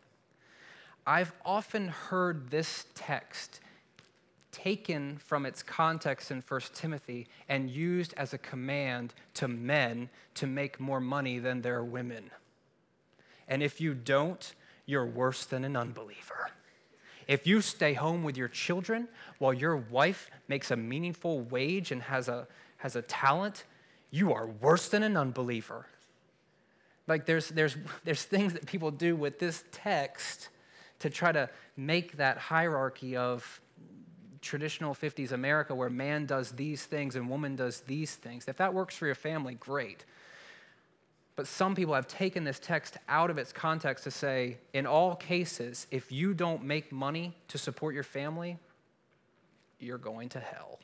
I've 1.07 1.33
often 1.45 1.89
heard 1.89 2.51
this 2.51 2.87
text 2.95 3.61
taken 4.51 5.19
from 5.19 5.45
its 5.45 5.63
context 5.63 6.31
in 6.31 6.43
1 6.47 6.61
Timothy 6.75 7.27
and 7.49 7.71
used 7.71 8.15
as 8.17 8.33
a 8.33 8.39
command 8.39 9.15
to 9.35 9.49
men 9.49 10.09
to 10.35 10.47
make 10.47 10.81
more 10.81 11.01
money 11.01 11.39
than 11.39 11.63
their 11.63 11.85
women. 11.85 12.31
And 13.47 13.63
if 13.63 13.81
you 13.81 13.95
don't, 13.95 14.55
you're 14.87 15.07
worse 15.07 15.45
than 15.45 15.65
an 15.65 15.77
unbeliever. 15.77 16.51
If 17.27 17.47
you 17.47 17.61
stay 17.61 17.93
home 17.93 18.25
with 18.25 18.37
your 18.37 18.49
children 18.49 19.09
while 19.39 19.53
your 19.53 19.77
wife 19.77 20.31
makes 20.49 20.71
a 20.71 20.77
meaningful 20.77 21.41
wage 21.41 21.93
and 21.93 22.03
has 22.03 22.29
a, 22.29 22.49
has 22.79 22.97
a 22.97 23.03
talent, 23.03 23.65
you 24.11 24.33
are 24.33 24.47
worse 24.47 24.89
than 24.89 25.03
an 25.03 25.17
unbeliever. 25.17 25.87
Like 27.07 27.27
there's, 27.27 27.49
there's, 27.49 27.77
there's 28.05 28.23
things 28.23 28.55
that 28.55 28.67
people 28.67 28.91
do 28.91 29.15
with 29.15 29.39
this 29.39 29.65
text 29.73 30.49
to 31.01 31.11
try 31.11 31.33
to 31.33 31.49
make 31.77 32.17
that 32.17 32.39
hierarchy 32.39 33.17
of 33.17 33.61
traditional 34.41 34.95
50s 34.95 35.33
America 35.33 35.75
where 35.75 35.91
man 35.91 36.27
does 36.27 36.53
these 36.53 36.85
things 36.85 37.17
and 37.17 37.29
woman 37.29 37.57
does 37.57 37.81
these 37.83 38.15
things. 38.15 38.47
If 38.49 38.57
that 38.59 38.75
works 38.75 38.97
for 38.97 39.07
your 39.07 39.15
family, 39.15 39.55
great. 39.55 40.05
But 41.37 41.47
some 41.47 41.75
people 41.75 41.95
have 41.95 42.09
taken 42.09 42.45
this 42.45 42.59
text 42.59 42.97
out 43.09 43.31
of 43.31 43.39
its 43.39 43.53
context 43.53 44.05
to 44.05 44.11
say, 44.11 44.59
in 44.73 44.87
all 44.87 45.15
cases, 45.15 45.87
if 45.91 46.11
you 46.11 46.35
don't 46.35 46.65
make 46.65 46.91
money 46.91 47.37
to 47.49 47.59
support 47.59 47.95
your 47.95 48.03
family, 48.03 48.59
you're 49.79 49.99
going 49.99 50.29
to 50.31 50.41
hell. 50.41 50.81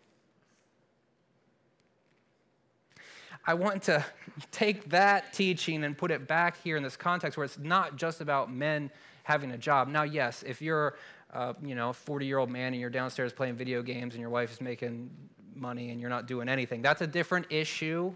I 3.46 3.54
want 3.54 3.82
to 3.84 4.04
take 4.52 4.90
that 4.90 5.32
teaching 5.32 5.84
and 5.84 5.96
put 5.98 6.10
it 6.10 6.26
back 6.26 6.62
here 6.62 6.76
in 6.76 6.82
this 6.82 6.96
context 6.96 7.36
where 7.36 7.44
it's 7.44 7.58
not 7.58 7.96
just 7.96 8.20
about 8.20 8.52
men 8.52 8.90
having 9.24 9.50
a 9.50 9.58
job. 9.58 9.88
Now, 9.88 10.02
yes, 10.02 10.42
if 10.46 10.62
you're 10.62 10.94
uh, 11.34 11.52
you 11.62 11.74
know, 11.74 11.90
a 11.90 11.92
40 11.92 12.26
year 12.26 12.38
old 12.38 12.50
man 12.50 12.72
and 12.72 12.80
you're 12.80 12.90
downstairs 12.90 13.32
playing 13.32 13.56
video 13.56 13.82
games 13.82 14.14
and 14.14 14.20
your 14.20 14.30
wife 14.30 14.52
is 14.52 14.60
making 14.60 15.10
money 15.54 15.90
and 15.90 16.00
you're 16.00 16.10
not 16.10 16.26
doing 16.26 16.48
anything, 16.48 16.80
that's 16.80 17.02
a 17.02 17.06
different 17.06 17.46
issue, 17.50 18.14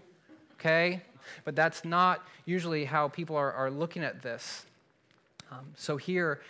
okay? 0.53 1.01
But 1.43 1.55
that's 1.55 1.85
not 1.85 2.25
usually 2.45 2.85
how 2.85 3.09
people 3.09 3.35
are, 3.35 3.51
are 3.51 3.69
looking 3.69 4.03
at 4.03 4.21
this. 4.21 4.65
Um, 5.51 5.65
so 5.75 5.97
here, 5.97 6.41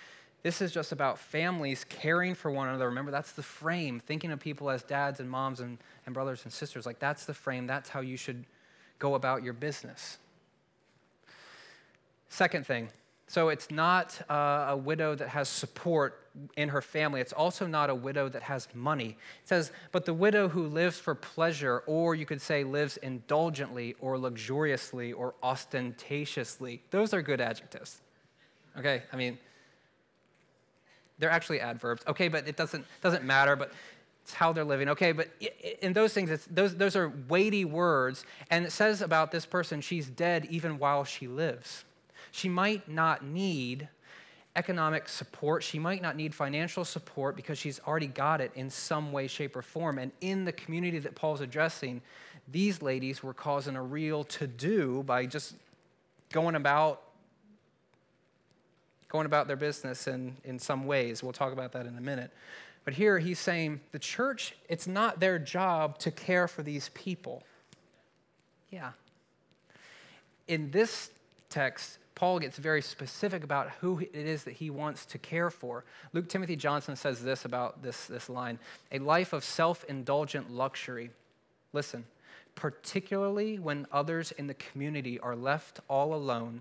this 0.44 0.62
is 0.62 0.72
just 0.72 0.92
about 0.92 1.20
families 1.20 1.84
caring 1.84 2.34
for 2.34 2.50
one 2.52 2.70
another. 2.70 2.88
Remember, 2.88 3.12
that's 3.12 3.34
the 3.34 3.44
frame. 3.44 4.00
Thinking 4.00 4.32
of 4.32 4.40
people 4.40 4.70
as 4.70 4.84
dads 4.84 5.20
and 5.20 5.30
moms 5.30 5.60
and, 5.60 5.78
and 6.06 6.14
brothers 6.14 6.44
and 6.44 6.54
sisters. 6.54 6.86
Like, 6.86 7.00
that's 7.00 7.26
the 7.26 7.34
frame. 7.34 7.68
That's 7.68 7.90
how 7.90 8.00
you 8.00 8.16
should 8.16 8.46
go 9.00 9.16
about 9.16 9.44
your 9.44 9.54
business. 9.54 10.18
Second 12.30 12.66
thing 12.66 12.90
so 13.30 13.50
it's 13.50 13.70
not 13.70 14.20
uh, 14.28 14.66
a 14.70 14.76
widow 14.76 15.14
that 15.14 15.30
has 15.30 15.48
support 15.48 16.20
in 16.58 16.70
her 16.70 16.82
family. 16.82 17.22
It's 17.22 17.32
also 17.32 17.68
not 17.68 17.92
a 17.92 17.94
widow 17.96 18.28
that 18.28 18.42
has 18.42 18.68
money. 18.74 19.18
It 19.44 19.48
says, 19.48 19.72
but 19.92 20.06
the 20.06 20.16
widow 20.16 20.50
who 20.50 20.66
lives 20.66 20.98
for 20.98 21.14
pleasure, 21.14 21.84
or 21.86 22.16
you 22.16 22.26
could 22.26 22.42
say 22.42 22.64
lives 22.64 22.98
indulgently, 22.98 23.96
or 24.02 24.18
luxuriously, 24.18 25.14
or 25.14 25.36
ostentatiously. 25.44 26.82
Those 26.90 27.14
are 27.14 27.22
good 27.22 27.40
adjectives. 27.40 28.02
Okay, 28.76 29.04
I 29.14 29.16
mean, 29.16 29.38
they're 31.20 31.30
actually 31.30 31.60
adverbs. 31.60 32.02
Okay, 32.08 32.30
but 32.30 32.48
it 32.48 32.58
doesn't, 32.58 32.84
doesn't 33.04 33.24
matter, 33.24 33.56
but 33.56 33.72
it's 34.24 34.34
how 34.34 34.54
they're 34.54 34.64
living. 34.64 34.90
Okay, 34.90 35.12
but 35.12 35.28
in 35.84 35.94
those 35.94 36.14
things, 36.14 36.48
those, 36.50 36.76
those 36.76 36.96
are 36.96 37.14
weighty 37.28 37.64
words. 37.64 38.26
And 38.50 38.66
it 38.66 38.72
says 38.72 39.04
about 39.04 39.32
this 39.32 39.46
person, 39.46 39.82
she's 39.82 40.08
dead 40.10 40.48
even 40.50 40.80
while 40.80 41.04
she 41.04 41.28
lives. 41.28 41.84
She 42.32 42.50
might 42.50 42.90
not 42.90 43.24
need 43.24 43.90
economic 44.56 45.08
support. 45.08 45.64
She 45.64 45.80
might 45.80 46.02
not 46.02 46.16
need 46.16 46.34
financial 46.34 46.84
support 46.84 47.36
because 47.36 47.58
she's 47.58 47.80
already 47.88 48.08
got 48.08 48.42
it 48.42 48.52
in 48.56 48.70
some 48.70 49.12
way, 49.12 49.28
shape, 49.28 49.56
or 49.56 49.62
form. 49.62 49.98
And 49.98 50.12
in 50.22 50.46
the 50.46 50.52
community 50.52 51.00
that 51.00 51.16
Paul's 51.16 51.42
addressing, 51.42 52.02
these 52.52 52.82
ladies 52.82 53.24
were 53.24 53.34
causing 53.34 53.76
a 53.76 53.84
real 53.84 54.24
to 54.26 54.48
do 54.48 55.04
by 55.04 55.26
just 55.26 55.56
going 56.32 56.56
about 56.56 57.02
going 59.08 59.26
about 59.26 59.48
their 59.48 59.56
business 59.56 60.08
in, 60.08 60.38
in 60.44 60.60
some 60.60 60.86
ways. 60.86 61.24
We'll 61.24 61.34
talk 61.34 61.52
about 61.52 61.72
that 61.72 61.88
in 61.88 61.98
a 61.98 62.02
minute. 62.02 62.32
But 62.86 62.94
here 62.94 63.18
he's 63.18 63.40
saying 63.40 63.82
the 63.92 64.00
church, 64.00 64.56
it's 64.70 64.88
not 64.88 65.20
their 65.20 65.40
job 65.40 65.98
to 66.00 66.12
care 66.12 66.48
for 66.48 66.62
these 66.62 66.90
people. 66.94 67.44
Yeah. 68.70 68.92
In 70.48 70.70
this 70.70 71.10
text, 71.50 71.98
Paul 72.20 72.40
gets 72.40 72.58
very 72.58 72.82
specific 72.82 73.46
about 73.46 73.70
who 73.80 74.00
it 74.00 74.14
is 74.14 74.44
that 74.44 74.56
he 74.56 74.70
wants 74.70 75.06
to 75.06 75.18
care 75.18 75.50
for. 75.50 75.86
Luke 76.12 76.28
Timothy 76.28 76.58
Johnson 76.58 76.98
says 76.98 77.24
this 77.24 77.46
about 77.46 77.82
this, 77.82 78.08
this 78.08 78.28
line 78.28 78.60
a 78.92 79.00
life 79.00 79.32
of 79.32 79.42
self 79.42 79.86
indulgent 79.86 80.52
luxury. 80.52 81.12
Listen, 81.72 82.04
particularly 82.56 83.58
when 83.58 83.88
others 83.90 84.34
in 84.34 84.48
the 84.48 84.54
community 84.56 85.18
are 85.22 85.34
left 85.34 85.80
all 85.88 86.14
alone 86.14 86.60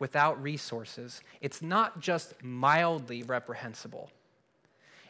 without 0.00 0.42
resources, 0.42 1.22
it's 1.40 1.62
not 1.62 2.00
just 2.00 2.34
mildly 2.42 3.22
reprehensible. 3.22 4.10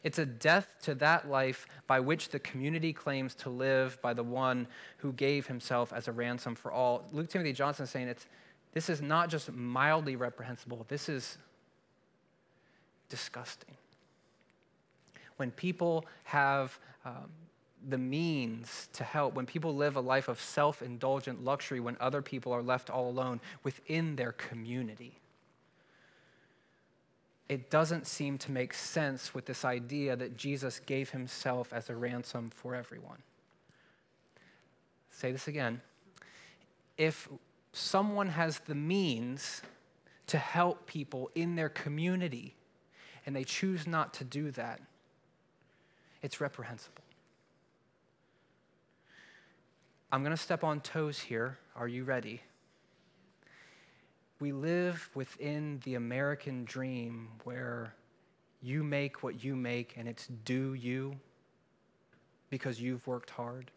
It's 0.03 0.19
a 0.19 0.27
death 0.27 0.69
to 0.83 0.95
that 0.97 1.31
life 1.31 1.67
by 1.87 2.01
which 2.01 2.29
the 2.29 2.39
community 2.41 2.93
claims 2.93 3.35
to 3.37 3.49
live 3.49 3.99
by 4.03 4.13
the 4.13 4.23
one 4.23 4.67
who 4.99 5.15
gave 5.15 5.47
himself 5.47 5.95
as 5.95 6.09
a 6.09 6.13
ransom 6.13 6.55
for 6.55 6.71
all. 6.71 7.09
Luke 7.11 7.31
Timothy 7.31 7.55
Johnson 7.55 7.85
is 7.85 7.91
saying 7.91 8.09
it's 8.09 8.27
this 8.73 8.89
is 8.89 9.01
not 9.01 9.29
just 9.29 9.53
mildly 9.53 10.17
reprehensible, 10.17 10.85
this 10.89 11.09
is 11.09 11.39
disgusting. 13.09 13.77
When 15.37 15.51
people 15.51 16.05
have 16.25 16.79
um, 17.05 17.31
the 17.87 17.99
means 17.99 18.89
to 18.93 19.05
help, 19.05 19.35
when 19.35 19.47
people 19.47 19.75
live 19.75 19.97
a 19.97 20.01
life 20.01 20.29
of 20.29 20.41
self 20.41 20.83
indulgent 20.83 21.45
luxury, 21.45 21.81
when 21.81 21.97
other 22.01 22.23
people 22.23 22.53
are 22.53 22.63
left 22.63 22.91
all 22.91 23.09
alone 23.09 23.41
within 23.63 24.17
their 24.17 24.33
community, 24.33 25.19
it 27.49 27.71
doesn't 27.71 28.07
seem 28.07 28.37
to 28.39 28.53
make 28.53 28.75
sense 28.75 29.33
with 29.33 29.47
this 29.47 29.65
idea 29.65 30.17
that 30.17 30.37
Jesus 30.37 30.81
gave 30.81 31.11
himself 31.11 31.73
as 31.73 31.89
a 31.89 31.97
ransom 31.97 32.51
for 32.51 32.75
everyone. 32.75 33.23
Say 35.11 35.33
this 35.33 35.49
again. 35.49 35.81
If 36.99 37.29
someone 37.73 38.29
has 38.29 38.61
the 38.61 38.75
means 38.75 39.63
to 40.29 40.39
help 40.39 40.87
people 40.87 41.31
in 41.35 41.57
their 41.57 41.69
community 41.69 42.55
and 43.27 43.35
they 43.35 43.45
choose 43.45 43.87
not 43.87 44.15
to 44.15 44.25
do 44.25 44.51
that, 44.53 44.81
it's 46.23 46.41
reprehensible. 46.41 47.03
I'm 50.11 50.23
going 50.23 50.35
to 50.35 50.43
step 50.43 50.65
on 50.65 50.81
toes 50.81 51.19
here. 51.19 51.59
Are 51.77 51.89
you 51.89 52.05
ready? 52.05 52.41
We 54.41 54.53
live 54.53 55.11
within 55.15 55.81
the 55.85 55.97
American 55.97 56.65
dream 56.65 57.29
where 57.45 57.95
you 58.63 58.83
make 58.83 59.23
what 59.23 59.45
you 59.45 59.55
make 59.55 59.95
and 59.97 60.09
it's 60.09 60.27
due 60.27 60.73
you 60.75 61.17
because 62.51 62.81
you've 62.81 63.07
worked 63.07 63.31
hard. 63.31 63.71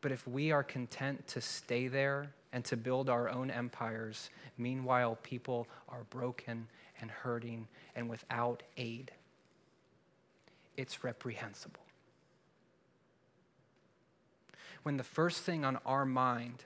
But 0.00 0.12
if 0.12 0.26
we 0.26 0.50
are 0.50 0.62
content 0.62 1.26
to 1.28 1.40
stay 1.40 1.88
there 1.88 2.30
and 2.52 2.64
to 2.66 2.76
build 2.76 3.10
our 3.10 3.28
own 3.28 3.50
empires, 3.50 4.30
meanwhile, 4.56 5.18
people 5.22 5.66
are 5.88 6.04
broken 6.10 6.68
and 7.00 7.10
hurting 7.10 7.68
and 7.94 8.08
without 8.08 8.62
aid, 8.76 9.12
it's 10.76 11.04
reprehensible. 11.04 11.80
When 14.82 14.96
the 14.96 15.04
first 15.04 15.42
thing 15.42 15.64
on 15.64 15.78
our 15.84 16.06
mind 16.06 16.64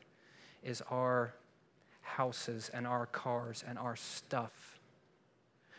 is 0.63 0.83
our 0.91 1.35
houses 2.03 2.71
and 2.73 2.87
our 2.87 3.07
cars 3.07 3.65
and 3.67 3.79
our 3.79 3.97
stuff, 3.97 4.79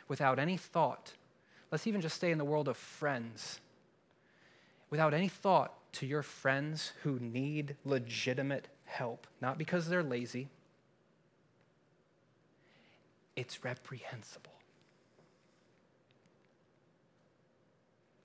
without 0.10 0.38
any 0.38 0.58
thought, 0.58 1.14
let's 1.72 1.88
even 1.88 2.02
just 2.02 2.18
stay 2.18 2.32
in 2.32 2.38
the 2.38 2.46
world 2.46 2.68
of 2.68 2.76
friends, 2.76 3.62
without 4.90 5.14
any 5.14 5.30
thought 5.30 5.74
to 5.96 6.06
your 6.06 6.24
friends 6.24 6.92
who 7.04 7.20
need 7.20 7.76
legitimate 7.86 8.68
help, 8.84 9.28
not 9.42 9.58
because 9.58 9.88
they're 9.88 10.04
lazy. 10.04 10.50
It's 13.36 13.64
reprehensible. 13.64 14.52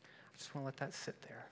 I 0.03 0.39
just 0.39 0.55
want 0.55 0.65
to 0.65 0.67
let 0.67 0.77
that 0.79 0.95
sit 0.95 1.21
there. 1.23 1.47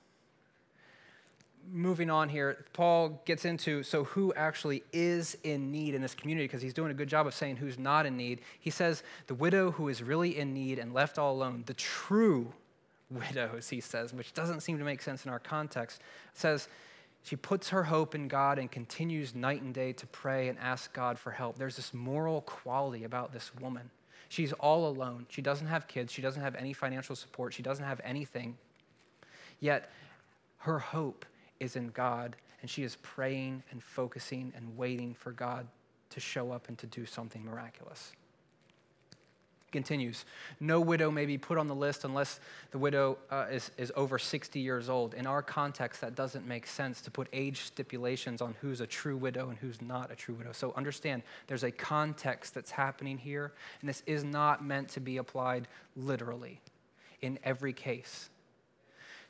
Moving 1.71 2.09
on 2.09 2.29
here, 2.29 2.65
Paul 2.73 3.21
gets 3.25 3.45
into 3.45 3.83
so 3.83 4.05
who 4.05 4.33
actually 4.35 4.83
is 4.93 5.37
in 5.45 5.71
need 5.71 5.95
in 5.95 6.01
this 6.01 6.15
community 6.15 6.47
because 6.47 6.63
he's 6.63 6.73
doing 6.73 6.91
a 6.91 6.95
good 6.95 7.09
job 7.09 7.27
of 7.27 7.35
saying 7.35 7.57
who's 7.57 7.79
not 7.79 8.07
in 8.07 8.17
need. 8.17 8.41
He 8.59 8.71
says 8.71 9.03
the 9.27 9.35
widow 9.35 9.73
who 9.73 9.89
is 9.89 10.03
really 10.03 10.39
in 10.39 10.55
need 10.55 10.79
and 10.79 10.95
left 10.95 11.19
all 11.19 11.35
alone, 11.35 11.65
the 11.67 11.75
true 11.75 12.55
widows, 13.11 13.69
he 13.69 13.81
says, 13.81 14.13
which 14.13 14.35
doesn't 14.35 14.61
seem 14.61 14.79
to 14.79 14.85
make 14.85 15.03
sense 15.03 15.25
in 15.25 15.31
our 15.31 15.39
context, 15.39 16.01
says 16.35 16.69
she 17.23 17.37
puts 17.37 17.71
her 17.71 17.85
hope 17.85 18.15
in 18.15 18.29
God 18.29 18.59
and 18.59 18.71
continues 18.71 19.35
night 19.35 19.63
and 19.63 19.75
day 19.75 19.93
to 19.95 20.07
pray 20.07 20.49
and 20.49 20.59
ask 20.59 20.93
God 20.93 21.19
for 21.19 21.31
help. 21.31 21.59
There's 21.59 21.77
this 21.77 21.93
moral 21.93 22.43
quality 22.43 23.05
about 23.05 23.33
this 23.33 23.55
woman. 23.57 23.91
She's 24.29 24.53
all 24.55 24.87
alone. 24.87 25.27
She 25.31 25.43
doesn't 25.43 25.67
have 25.67 25.89
kids. 25.89 26.13
She 26.13 26.23
doesn't 26.23 26.43
have 26.43 26.55
any 26.55 26.73
financial 26.73 27.17
support. 27.17 27.55
She 27.55 27.63
doesn't 27.63 27.85
have 27.85 28.01
anything. 28.05 28.57
Yet 29.61 29.91
her 30.59 30.79
hope 30.79 31.25
is 31.61 31.77
in 31.77 31.89
God, 31.89 32.37
and 32.61 32.71
she 32.71 32.83
is 32.83 32.97
praying 32.97 33.63
and 33.71 33.83
focusing 33.83 34.53
and 34.55 34.77
waiting 34.77 35.15
for 35.15 35.33
God 35.33 35.67
to 36.11 36.21
show 36.21 36.53
up 36.53 36.69
and 36.69 36.79
to 36.79 36.87
do 36.87 37.07
something 37.07 37.45
miraculous 37.45 38.13
continues. 39.73 40.25
No 40.61 40.81
widow 40.81 41.11
may 41.11 41.27
be 41.27 41.39
put 41.39 41.59
on 41.59 41.69
the 41.69 41.75
list 41.75 42.05
unless 42.05 42.41
the 42.71 42.79
widow 42.79 43.19
uh, 43.31 43.47
is, 43.51 43.71
is 43.77 43.93
over 43.97 44.19
60 44.19 44.59
years 44.59 44.89
old. 44.89 45.15
In 45.15 45.27
our 45.27 45.43
context 45.43 46.01
that 46.01 46.15
doesn't 46.15 46.47
make 46.47 46.67
sense 46.67 47.01
to 47.03 47.11
put 47.11 47.29
age 47.33 47.63
stipulations 47.63 48.41
on 48.41 48.55
who's 48.61 48.81
a 48.81 48.87
true 48.87 49.17
widow 49.17 49.49
and 49.51 49.59
who's 49.59 49.81
not 49.83 50.11
a 50.11 50.17
true 50.17 50.35
widow. 50.35 50.53
So 50.53 50.73
understand 50.77 51.23
there's 51.47 51.65
a 51.65 51.71
context 51.71 52.55
that's 52.55 52.71
happening 52.71 53.19
here 53.19 53.53
and 53.81 53.89
this 53.89 54.03
is 54.07 54.25
not 54.25 54.65
meant 54.65 54.89
to 54.91 55.01
be 55.01 55.19
applied 55.19 55.69
literally 55.97 56.61
in 57.21 57.39
every 57.45 57.73
case 57.73 58.31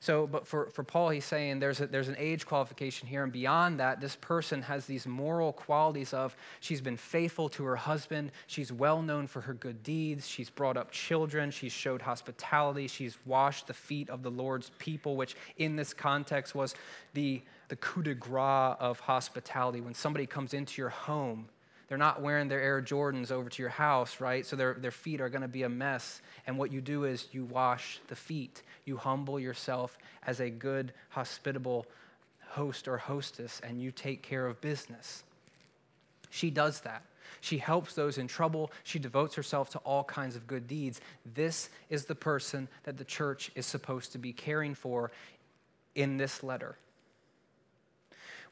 So, 0.00 0.28
but 0.28 0.46
for, 0.46 0.70
for 0.70 0.84
Paul, 0.84 1.08
he's 1.11 1.24
saying 1.24 1.58
there's, 1.58 1.80
a, 1.80 1.87
there's 1.88 2.06
an 2.06 2.14
age 2.18 2.46
qualification 2.46 3.08
here. 3.08 3.24
And 3.24 3.32
beyond 3.32 3.80
that, 3.80 4.00
this 4.00 4.14
person 4.14 4.62
has 4.62 4.87
these 4.87 5.08
moral 5.08 5.52
qualities 5.52 6.14
of 6.14 6.37
she's 6.61 6.80
been 6.80 6.96
faithful 6.96 7.48
to 7.50 7.64
her 7.64 7.74
husband. 7.74 8.30
She's 8.46 8.70
well 8.70 9.02
known 9.02 9.26
for 9.26 9.40
her 9.40 9.54
good 9.54 9.82
deeds. 9.82 10.28
She's 10.28 10.50
brought 10.50 10.76
up 10.76 10.92
children. 10.92 11.50
She's 11.50 11.72
showed 11.72 12.02
hospitality. 12.02 12.87
She's 12.87 13.18
washed 13.26 13.66
the 13.66 13.74
feet 13.74 14.08
of 14.08 14.22
the 14.22 14.30
Lord's 14.30 14.70
people, 14.78 15.16
which 15.16 15.34
in 15.56 15.74
this 15.74 15.92
context 15.92 16.54
was 16.54 16.76
the, 17.14 17.42
the 17.68 17.76
coup 17.76 18.02
de 18.02 18.14
grace 18.14 18.76
of 18.78 19.00
hospitality. 19.00 19.80
When 19.80 19.94
somebody 19.94 20.26
comes 20.26 20.54
into 20.54 20.80
your 20.80 20.90
home, 20.90 21.48
they're 21.88 21.96
not 21.96 22.20
wearing 22.20 22.48
their 22.48 22.61
Air 22.61 22.83
Jordans 22.83 23.33
over 23.33 23.48
to 23.48 23.62
your 23.62 23.70
house, 23.70 24.20
right? 24.20 24.44
So 24.44 24.57
their, 24.57 24.74
their 24.74 24.90
feet 24.90 25.20
are 25.20 25.31
going 25.31 25.42
to 25.42 25.48
be 25.48 25.62
a 25.62 25.68
mess. 25.68 26.20
And 26.46 26.59
what 26.59 26.70
you 26.70 26.83
do 26.83 27.05
is 27.05 27.27
you 27.33 27.44
wash 27.44 28.01
the 28.09 28.16
feet. 28.16 28.62
You 28.85 28.98
humble 28.98 29.40
yourself 29.40 29.96
as 30.27 30.40
a 30.40 30.51
good, 30.51 30.92
hospitable 31.09 31.87
host 32.51 32.88
or 32.88 32.98
hostess, 32.98 33.61
and 33.64 33.81
you 33.81 33.90
take 33.90 34.22
care 34.22 34.46
of 34.46 34.61
business. 34.61 35.24
She 36.29 36.51
does 36.51 36.83
that. 36.83 37.03
She 37.40 37.59
helps 37.59 37.94
those 37.94 38.18
in 38.18 38.27
trouble. 38.27 38.70
She 38.85 38.98
devotes 38.98 39.35
herself 39.35 39.70
to 39.70 39.79
all 39.79 40.05
kinds 40.05 40.37
of 40.37 40.46
good 40.46 40.66
deeds. 40.66 41.01
This 41.35 41.70
is 41.88 42.05
the 42.05 42.14
person 42.14 42.68
that 42.85 42.98
the 42.98 43.05
church 43.05 43.51
is 43.55 43.64
supposed 43.64 44.12
to 44.12 44.18
be 44.18 44.33
caring 44.33 44.74
for 44.74 45.11
in 45.94 46.16
this 46.18 46.42
letter 46.42 46.77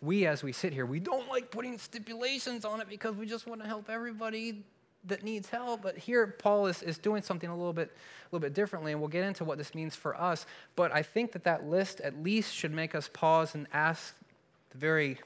we, 0.00 0.26
as 0.26 0.42
we 0.42 0.52
sit 0.52 0.72
here, 0.72 0.86
we 0.86 1.00
don't 1.00 1.28
like 1.28 1.50
putting 1.50 1.78
stipulations 1.78 2.64
on 2.64 2.80
it 2.80 2.88
because 2.88 3.14
we 3.16 3.26
just 3.26 3.46
want 3.46 3.62
to 3.62 3.66
help 3.66 3.88
everybody 3.88 4.62
that 5.06 5.22
needs 5.22 5.48
help. 5.48 5.82
But 5.82 5.96
here, 5.96 6.26
Paul 6.26 6.66
is, 6.66 6.82
is 6.82 6.98
doing 6.98 7.22
something 7.22 7.48
a 7.48 7.56
little 7.56 7.72
bit, 7.72 7.88
a 7.90 8.34
little 8.34 8.44
bit 8.44 8.54
differently, 8.54 8.92
and 8.92 9.00
we'll 9.00 9.08
get 9.08 9.24
into 9.24 9.44
what 9.44 9.58
this 9.58 9.74
means 9.74 9.94
for 9.94 10.20
us. 10.20 10.46
But 10.74 10.92
I 10.92 11.02
think 11.02 11.32
that 11.32 11.44
that 11.44 11.66
list 11.66 12.00
at 12.00 12.22
least 12.22 12.54
should 12.54 12.72
make 12.72 12.94
us 12.94 13.08
pause 13.12 13.54
and 13.54 13.66
ask 13.72 14.14
the 14.70 14.78
very 14.78 15.18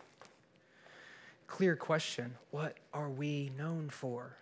clear 1.46 1.74
question 1.74 2.36
what 2.50 2.76
are 2.94 3.08
we 3.08 3.50
known 3.58 3.88
for? 3.90 4.36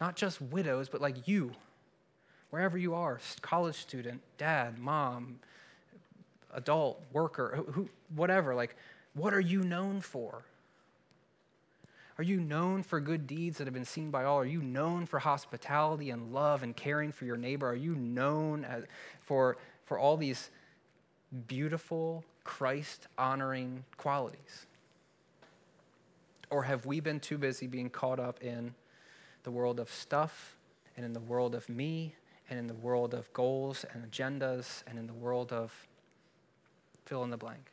Not 0.00 0.16
just 0.16 0.40
widows, 0.40 0.88
but 0.88 1.00
like 1.00 1.28
you, 1.28 1.52
wherever 2.50 2.76
you 2.76 2.94
are, 2.94 3.20
college 3.40 3.76
student, 3.76 4.20
dad, 4.36 4.78
mom, 4.78 5.38
adult, 6.52 7.02
worker, 7.12 7.64
who, 7.72 7.88
whatever. 8.14 8.54
Like, 8.54 8.76
what 9.14 9.34
are 9.34 9.40
you 9.40 9.62
known 9.62 10.00
for? 10.00 10.44
Are 12.18 12.24
you 12.24 12.40
known 12.40 12.82
for 12.82 13.00
good 13.00 13.26
deeds 13.26 13.58
that 13.58 13.66
have 13.66 13.74
been 13.74 13.84
seen 13.84 14.10
by 14.10 14.24
all? 14.24 14.38
Are 14.38 14.46
you 14.46 14.62
known 14.62 15.06
for 15.06 15.18
hospitality 15.18 16.10
and 16.10 16.32
love 16.32 16.62
and 16.62 16.76
caring 16.76 17.10
for 17.10 17.24
your 17.24 17.36
neighbor? 17.36 17.68
Are 17.68 17.74
you 17.74 17.94
known 17.94 18.64
as, 18.64 18.84
for, 19.20 19.56
for 19.86 19.98
all 19.98 20.16
these 20.16 20.50
beautiful, 21.46 22.24
Christ 22.44 23.08
honoring 23.16 23.84
qualities? 23.96 24.66
Or 26.50 26.62
have 26.64 26.84
we 26.84 27.00
been 27.00 27.18
too 27.18 27.38
busy 27.38 27.66
being 27.66 27.88
caught 27.88 28.20
up 28.20 28.42
in 28.42 28.74
the 29.42 29.50
world 29.50 29.80
of 29.80 29.90
stuff 29.90 30.56
and 30.96 31.06
in 31.06 31.14
the 31.14 31.20
world 31.20 31.54
of 31.54 31.66
me 31.68 32.14
and 32.50 32.58
in 32.58 32.66
the 32.66 32.74
world 32.74 33.14
of 33.14 33.32
goals 33.32 33.86
and 33.92 34.08
agendas 34.10 34.82
and 34.86 34.98
in 34.98 35.06
the 35.06 35.14
world 35.14 35.52
of 35.52 35.72
fill 37.04 37.24
in 37.24 37.30
the 37.30 37.36
blank. 37.36 37.72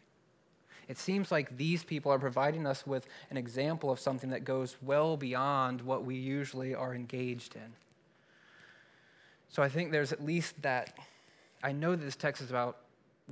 It 0.87 0.97
seems 0.97 1.31
like 1.31 1.55
these 1.55 1.83
people 1.83 2.11
are 2.11 2.17
providing 2.17 2.65
us 2.65 2.85
with 2.87 3.05
an 3.29 3.37
example 3.37 3.91
of 3.91 3.99
something 3.99 4.31
that 4.31 4.43
goes 4.43 4.75
well 4.81 5.17
beyond 5.17 5.81
what 5.81 6.03
we 6.03 6.15
usually 6.15 6.73
are 6.73 6.95
engaged 6.95 7.55
in. 7.55 7.73
So 9.49 9.61
I 9.61 9.69
think 9.69 9.91
there's 9.91 10.11
at 10.11 10.25
least 10.25 10.59
that. 10.63 10.97
I 11.61 11.73
know 11.73 11.91
that 11.91 12.03
this 12.03 12.15
text 12.15 12.41
is 12.41 12.49
about 12.49 12.77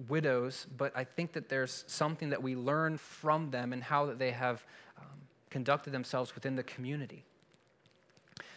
widows, 0.08 0.68
but 0.78 0.92
I 0.96 1.04
think 1.04 1.34
that 1.34 1.50
there's 1.50 1.84
something 1.88 2.30
that 2.30 2.44
we 2.44 2.56
learn 2.56 2.98
from 2.98 3.50
them 3.50 3.74
and 3.74 3.82
how 3.82 4.06
that 4.06 4.20
they 4.20 4.32
have 4.32 4.64
um, 5.00 5.06
conducted 5.50 5.92
themselves 5.92 6.36
within 6.36 6.56
the 6.56 6.64
community. 6.64 7.24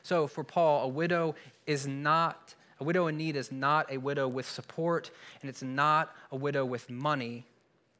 So 0.03 0.27
for 0.27 0.45
Paul, 0.45 0.85
a 0.85 0.89
widow 0.89 1.35
is 1.67 1.87
not 1.87 2.55
a 2.81 2.85
widow 2.85 3.07
in 3.09 3.17
need 3.19 3.37
is 3.37 3.53
not 3.53 3.93
a 3.93 3.99
widow 3.99 4.27
with 4.27 4.49
support, 4.49 5.11
and 5.43 5.51
it's 5.51 5.63
not 5.63 6.15
a 6.33 6.37
widow 6.37 6.65
with 6.65 6.89
money. 6.89 7.45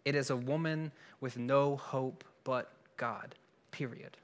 It 0.05 0.15
is 0.15 0.31
a 0.31 0.37
woman 0.37 0.91
with 1.21 1.37
no 1.37 1.77
hope 1.77 2.25
but 2.45 2.73
God, 2.97 3.35
period. 3.71 4.17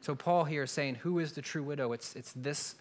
So 0.00 0.14
Paul 0.14 0.44
here 0.44 0.64
is 0.64 0.70
saying, 0.70 0.96
who 0.96 1.18
is 1.18 1.32
the 1.32 1.42
true 1.42 1.62
widow? 1.62 1.92
It's, 1.92 2.16
it's 2.16 2.32
this, 2.34 2.74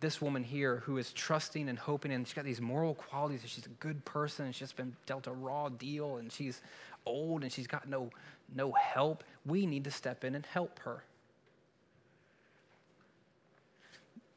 this 0.00 0.20
woman 0.20 0.44
here 0.44 0.82
who 0.84 0.98
is 0.98 1.12
trusting 1.12 1.68
and 1.68 1.78
hoping, 1.78 2.12
and 2.12 2.26
she's 2.26 2.34
got 2.34 2.44
these 2.44 2.60
moral 2.60 2.94
qualities. 2.94 3.42
She's 3.44 3.66
a 3.66 3.70
good 3.80 4.04
person, 4.04 4.46
and 4.46 4.54
she's 4.54 4.68
just 4.68 4.76
been 4.76 4.94
dealt 5.06 5.26
a 5.26 5.32
raw 5.32 5.68
deal, 5.68 6.16
and 6.16 6.32
she's 6.32 6.60
old, 7.04 7.42
and 7.42 7.52
she's 7.52 7.66
got 7.66 7.88
no, 7.88 8.10
no 8.54 8.72
help. 8.72 9.24
We 9.44 9.66
need 9.66 9.84
to 9.84 9.90
step 9.90 10.24
in 10.24 10.34
and 10.34 10.46
help 10.46 10.80
her. 10.80 11.02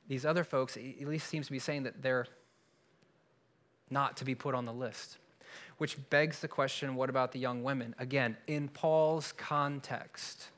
These 0.10 0.26
other 0.26 0.44
folks 0.44 0.76
at 0.76 1.08
least 1.08 1.28
seems 1.28 1.46
to 1.46 1.52
be 1.52 1.60
saying 1.60 1.84
that 1.84 2.02
they're 2.02 2.28
not 3.90 4.18
to 4.18 4.26
be 4.26 4.36
put 4.36 4.54
on 4.56 4.66
the 4.66 4.74
list. 4.74 5.18
Which 5.78 5.98
begs 6.10 6.40
the 6.40 6.48
question 6.48 6.96
what 6.96 7.10
about 7.10 7.32
the 7.32 7.40
young 7.40 7.64
women? 7.64 7.96
Again, 8.00 8.36
in 8.48 8.68
Paul's 8.68 9.32
context, 9.32 10.50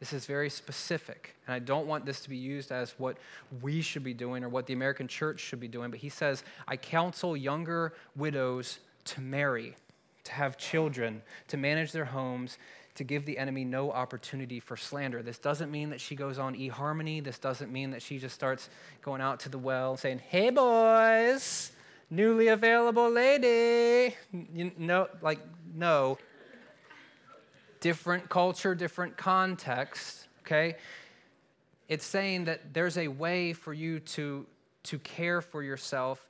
this 0.00 0.12
is 0.12 0.26
very 0.26 0.50
specific. 0.50 1.34
And 1.46 1.54
I 1.54 1.58
don't 1.58 1.86
want 1.86 2.06
this 2.06 2.20
to 2.20 2.30
be 2.30 2.36
used 2.36 2.70
as 2.70 2.94
what 2.98 3.16
we 3.62 3.80
should 3.80 4.04
be 4.04 4.14
doing 4.14 4.44
or 4.44 4.48
what 4.48 4.66
the 4.66 4.74
American 4.74 5.08
church 5.08 5.40
should 5.40 5.60
be 5.60 5.68
doing. 5.68 5.90
But 5.90 6.00
he 6.00 6.08
says, 6.08 6.44
I 6.68 6.76
counsel 6.76 7.36
younger 7.36 7.94
widows 8.14 8.78
to 9.06 9.20
marry, 9.20 9.76
to 10.24 10.32
have 10.32 10.56
children, 10.56 11.22
to 11.48 11.56
manage 11.56 11.92
their 11.92 12.04
homes, 12.04 12.58
to 12.94 13.04
give 13.04 13.26
the 13.26 13.38
enemy 13.38 13.64
no 13.64 13.90
opportunity 13.90 14.60
for 14.60 14.76
slander. 14.76 15.22
This 15.22 15.38
doesn't 15.38 15.70
mean 15.70 15.90
that 15.90 16.00
she 16.00 16.14
goes 16.14 16.38
on 16.38 16.54
eHarmony. 16.54 17.22
This 17.22 17.38
doesn't 17.38 17.72
mean 17.72 17.90
that 17.90 18.02
she 18.02 18.18
just 18.18 18.34
starts 18.34 18.68
going 19.02 19.20
out 19.20 19.40
to 19.40 19.48
the 19.48 19.58
well 19.58 19.96
saying, 19.96 20.20
Hey, 20.20 20.50
boys, 20.50 21.72
newly 22.08 22.48
available 22.48 23.10
lady. 23.10 24.14
You 24.32 24.70
know, 24.78 25.08
like, 25.22 25.40
no. 25.74 26.18
Different 27.80 28.28
culture, 28.28 28.74
different 28.74 29.16
context, 29.16 30.28
okay? 30.42 30.76
It's 31.88 32.06
saying 32.06 32.44
that 32.44 32.72
there's 32.72 32.96
a 32.96 33.08
way 33.08 33.52
for 33.52 33.74
you 33.74 34.00
to, 34.00 34.46
to 34.84 34.98
care 35.00 35.42
for 35.42 35.62
yourself 35.62 36.26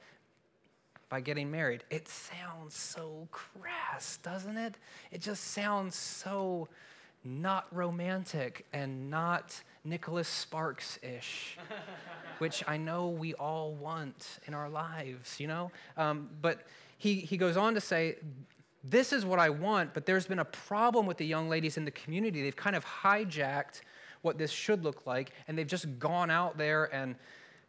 by 1.09 1.21
getting 1.21 1.51
married. 1.51 1.85
It 1.91 2.09
sounds 2.09 2.75
so 2.75 3.29
crass, 3.31 4.19
doesn't 4.23 4.57
it? 4.57 4.77
It 5.11 5.21
just 5.21 5.53
sounds 5.53 5.95
so 5.95 6.69
not 7.25 7.67
romantic 7.71 8.67
and 8.73 9.11
not 9.11 9.63
Nicholas 9.85 10.29
Sparks 10.29 10.99
ish, 11.03 11.57
which 12.39 12.63
I 12.67 12.77
know 12.77 13.09
we 13.09 13.35
all 13.35 13.73
want 13.73 14.39
in 14.47 14.55
our 14.55 14.69
lives, 14.69 15.41
you 15.41 15.47
know? 15.47 15.71
Um, 15.97 16.29
but 16.41 16.67
he, 16.99 17.17
he 17.17 17.37
goes 17.37 17.57
on 17.57 17.75
to 17.75 17.81
say, 17.81 18.17
This 18.83 19.13
is 19.13 19.25
what 19.25 19.39
I 19.39 19.51
want, 19.51 19.95
but 19.95 20.07
there's 20.07 20.27
been 20.27 20.39
a 20.39 20.45
problem 20.45 21.07
with 21.07 21.17
the 21.17 21.27
young 21.27 21.49
ladies 21.49 21.77
in 21.77 21.85
the 21.85 21.91
community. 21.91 22.43
They've 22.43 22.55
kind 22.55 22.77
of 22.77 22.85
hijacked 22.85 23.81
what 24.23 24.39
this 24.39 24.51
should 24.51 24.85
look 24.85 25.07
like, 25.07 25.33
and 25.49 25.57
they've 25.57 25.67
just 25.67 25.99
gone 25.99 26.31
out 26.31 26.57
there 26.57 26.95
and 26.95 27.17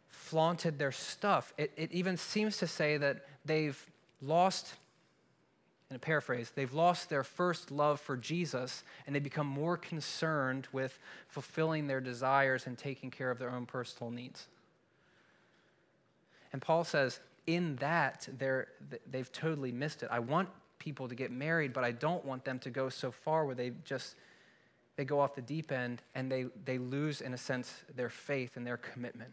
flaunted 0.08 0.78
their 0.78 0.92
stuff. 0.92 1.52
It, 1.56 1.72
it 1.76 1.92
even 1.92 2.16
seems 2.16 2.58
to 2.58 2.66
say 2.66 2.96
that 2.96 3.26
they've 3.44 3.78
lost, 4.20 4.74
in 5.90 5.96
a 5.96 5.98
paraphrase, 5.98 6.52
they've 6.54 6.72
lost 6.72 7.08
their 7.08 7.24
first 7.24 7.70
love 7.70 8.00
for 8.00 8.16
Jesus 8.16 8.82
and 9.06 9.14
they 9.14 9.20
become 9.20 9.46
more 9.46 9.76
concerned 9.76 10.66
with 10.72 10.98
fulfilling 11.28 11.86
their 11.86 12.00
desires 12.00 12.66
and 12.66 12.76
taking 12.76 13.10
care 13.10 13.30
of 13.30 13.38
their 13.38 13.50
own 13.50 13.66
personal 13.66 14.10
needs. 14.10 14.46
And 16.52 16.62
Paul 16.62 16.84
says, 16.84 17.20
in 17.46 17.76
that, 17.76 18.28
they're, 18.38 18.68
they've 19.10 19.30
totally 19.30 19.70
missed 19.70 20.02
it. 20.02 20.08
I 20.10 20.18
want 20.18 20.48
people 20.78 21.08
to 21.08 21.14
get 21.14 21.30
married, 21.30 21.72
but 21.72 21.84
I 21.84 21.92
don't 21.92 22.24
want 22.24 22.44
them 22.44 22.58
to 22.60 22.70
go 22.70 22.88
so 22.88 23.10
far 23.10 23.44
where 23.44 23.54
they 23.54 23.72
just 23.84 24.16
they 24.96 25.04
go 25.04 25.20
off 25.20 25.34
the 25.34 25.42
deep 25.42 25.70
end 25.70 26.02
and 26.14 26.32
they, 26.32 26.46
they 26.64 26.78
lose, 26.78 27.20
in 27.20 27.34
a 27.34 27.38
sense, 27.38 27.84
their 27.94 28.08
faith 28.08 28.56
and 28.56 28.66
their 28.66 28.78
commitment. 28.78 29.32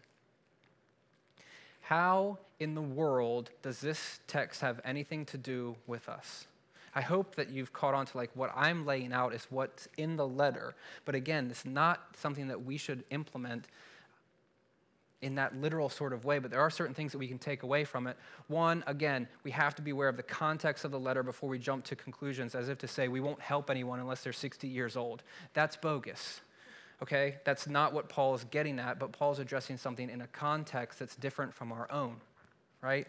How 1.84 2.40
in 2.60 2.76
the 2.76 2.82
world 2.82 3.52
does 3.62 3.82
this 3.82 4.20
text 4.26 4.62
have 4.62 4.80
anything 4.86 5.26
to 5.28 5.38
do 5.38 5.76
with 5.86 6.08
us? 6.08 6.48
I 6.96 7.02
hope 7.02 7.36
that 7.36 7.50
you've 7.50 7.74
caught 7.74 7.94
on 7.94 8.06
to 8.06 8.18
like 8.18 8.32
what 8.36 8.52
I'm 8.56 8.86
laying 8.86 9.12
out 9.12 9.34
is 9.34 9.46
what's 9.50 9.88
in 9.98 10.16
the 10.16 10.28
letter. 10.28 10.76
But 11.06 11.16
again, 11.16 11.48
it's 11.50 11.66
not 11.66 12.16
something 12.18 12.48
that 12.48 12.64
we 12.64 12.78
should 12.78 13.04
implement 13.10 13.68
in 15.22 15.36
that 15.36 15.56
literal 15.56 15.90
sort 15.90 16.14
of 16.14 16.26
way, 16.26 16.40
but 16.40 16.52
there 16.52 16.60
are 16.60 16.70
certain 16.70 16.94
things 16.94 17.12
that 17.14 17.18
we 17.18 17.28
can 17.28 17.40
take 17.40 17.64
away 17.64 17.84
from 17.84 18.08
it. 18.08 18.18
One, 18.48 18.84
again, 18.88 19.28
we 19.44 19.52
have 19.52 19.74
to 19.76 19.82
be 19.82 19.92
aware 19.92 20.10
of 20.10 20.18
the 20.18 20.24
context 20.24 20.86
of 20.86 20.92
the 20.92 21.00
letter 21.00 21.24
before 21.24 21.50
we 21.50 21.58
jump 21.58 21.86
to 21.86 21.96
conclusions, 21.96 22.56
as 22.56 22.70
if 22.70 22.78
to 22.80 22.88
say 22.88 23.08
we 23.08 23.22
won't 23.22 23.40
help 23.40 23.70
anyone 23.70 24.00
unless 24.00 24.24
they're 24.24 24.34
60 24.34 24.68
years 24.68 24.96
old. 24.98 25.24
That's 25.54 25.78
bogus. 25.78 26.42
Okay? 27.04 27.36
That's 27.44 27.68
not 27.68 27.94
what 27.94 28.08
Paul 28.08 28.34
is 28.34 28.46
getting 28.46 28.80
at, 28.80 28.98
but 28.98 29.12
Paul's 29.12 29.40
addressing 29.40 29.76
something 29.76 30.10
in 30.10 30.22
a 30.22 30.28
context 30.28 31.00
that's 31.00 31.18
different 31.18 31.54
from 31.54 31.74
our 31.74 31.92
own, 31.92 32.16
right? 32.82 33.08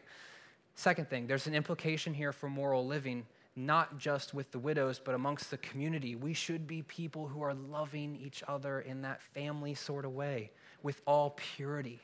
Second 0.75 1.09
thing, 1.09 1.29
there's 1.29 1.47
an 1.47 1.55
implication 1.55 2.13
here 2.13 2.33
for 2.33 2.49
moral 2.49 2.85
living, 2.85 3.25
not 3.55 3.97
just 3.97 4.35
with 4.35 4.51
the 4.51 4.59
widows, 4.59 5.01
but 5.03 5.15
amongst 5.15 5.53
the 5.53 5.59
community. 5.59 6.17
We 6.17 6.35
should 6.35 6.67
be 6.67 6.83
people 6.83 7.29
who 7.29 7.41
are 7.43 7.55
loving 7.55 8.19
each 8.21 8.43
other 8.49 8.81
in 8.81 9.03
that 9.03 9.23
family 9.23 9.75
sort 9.75 10.05
of 10.05 10.13
way, 10.13 10.51
with 10.83 11.01
all 11.07 11.39
purity, 11.55 12.01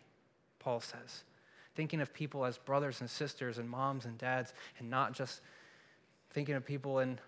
Paul 0.60 0.80
says. 0.80 1.24
Thinking 1.74 2.00
of 2.00 2.14
people 2.14 2.44
as 2.44 2.56
brothers 2.56 3.00
and 3.00 3.10
sisters 3.10 3.58
and 3.58 3.68
moms 3.68 4.04
and 4.04 4.16
dads, 4.16 4.54
and 4.78 4.88
not 4.88 5.12
just 5.12 5.40
thinking 6.30 6.54
of 6.54 6.64
people 6.64 7.00
in 7.00 7.18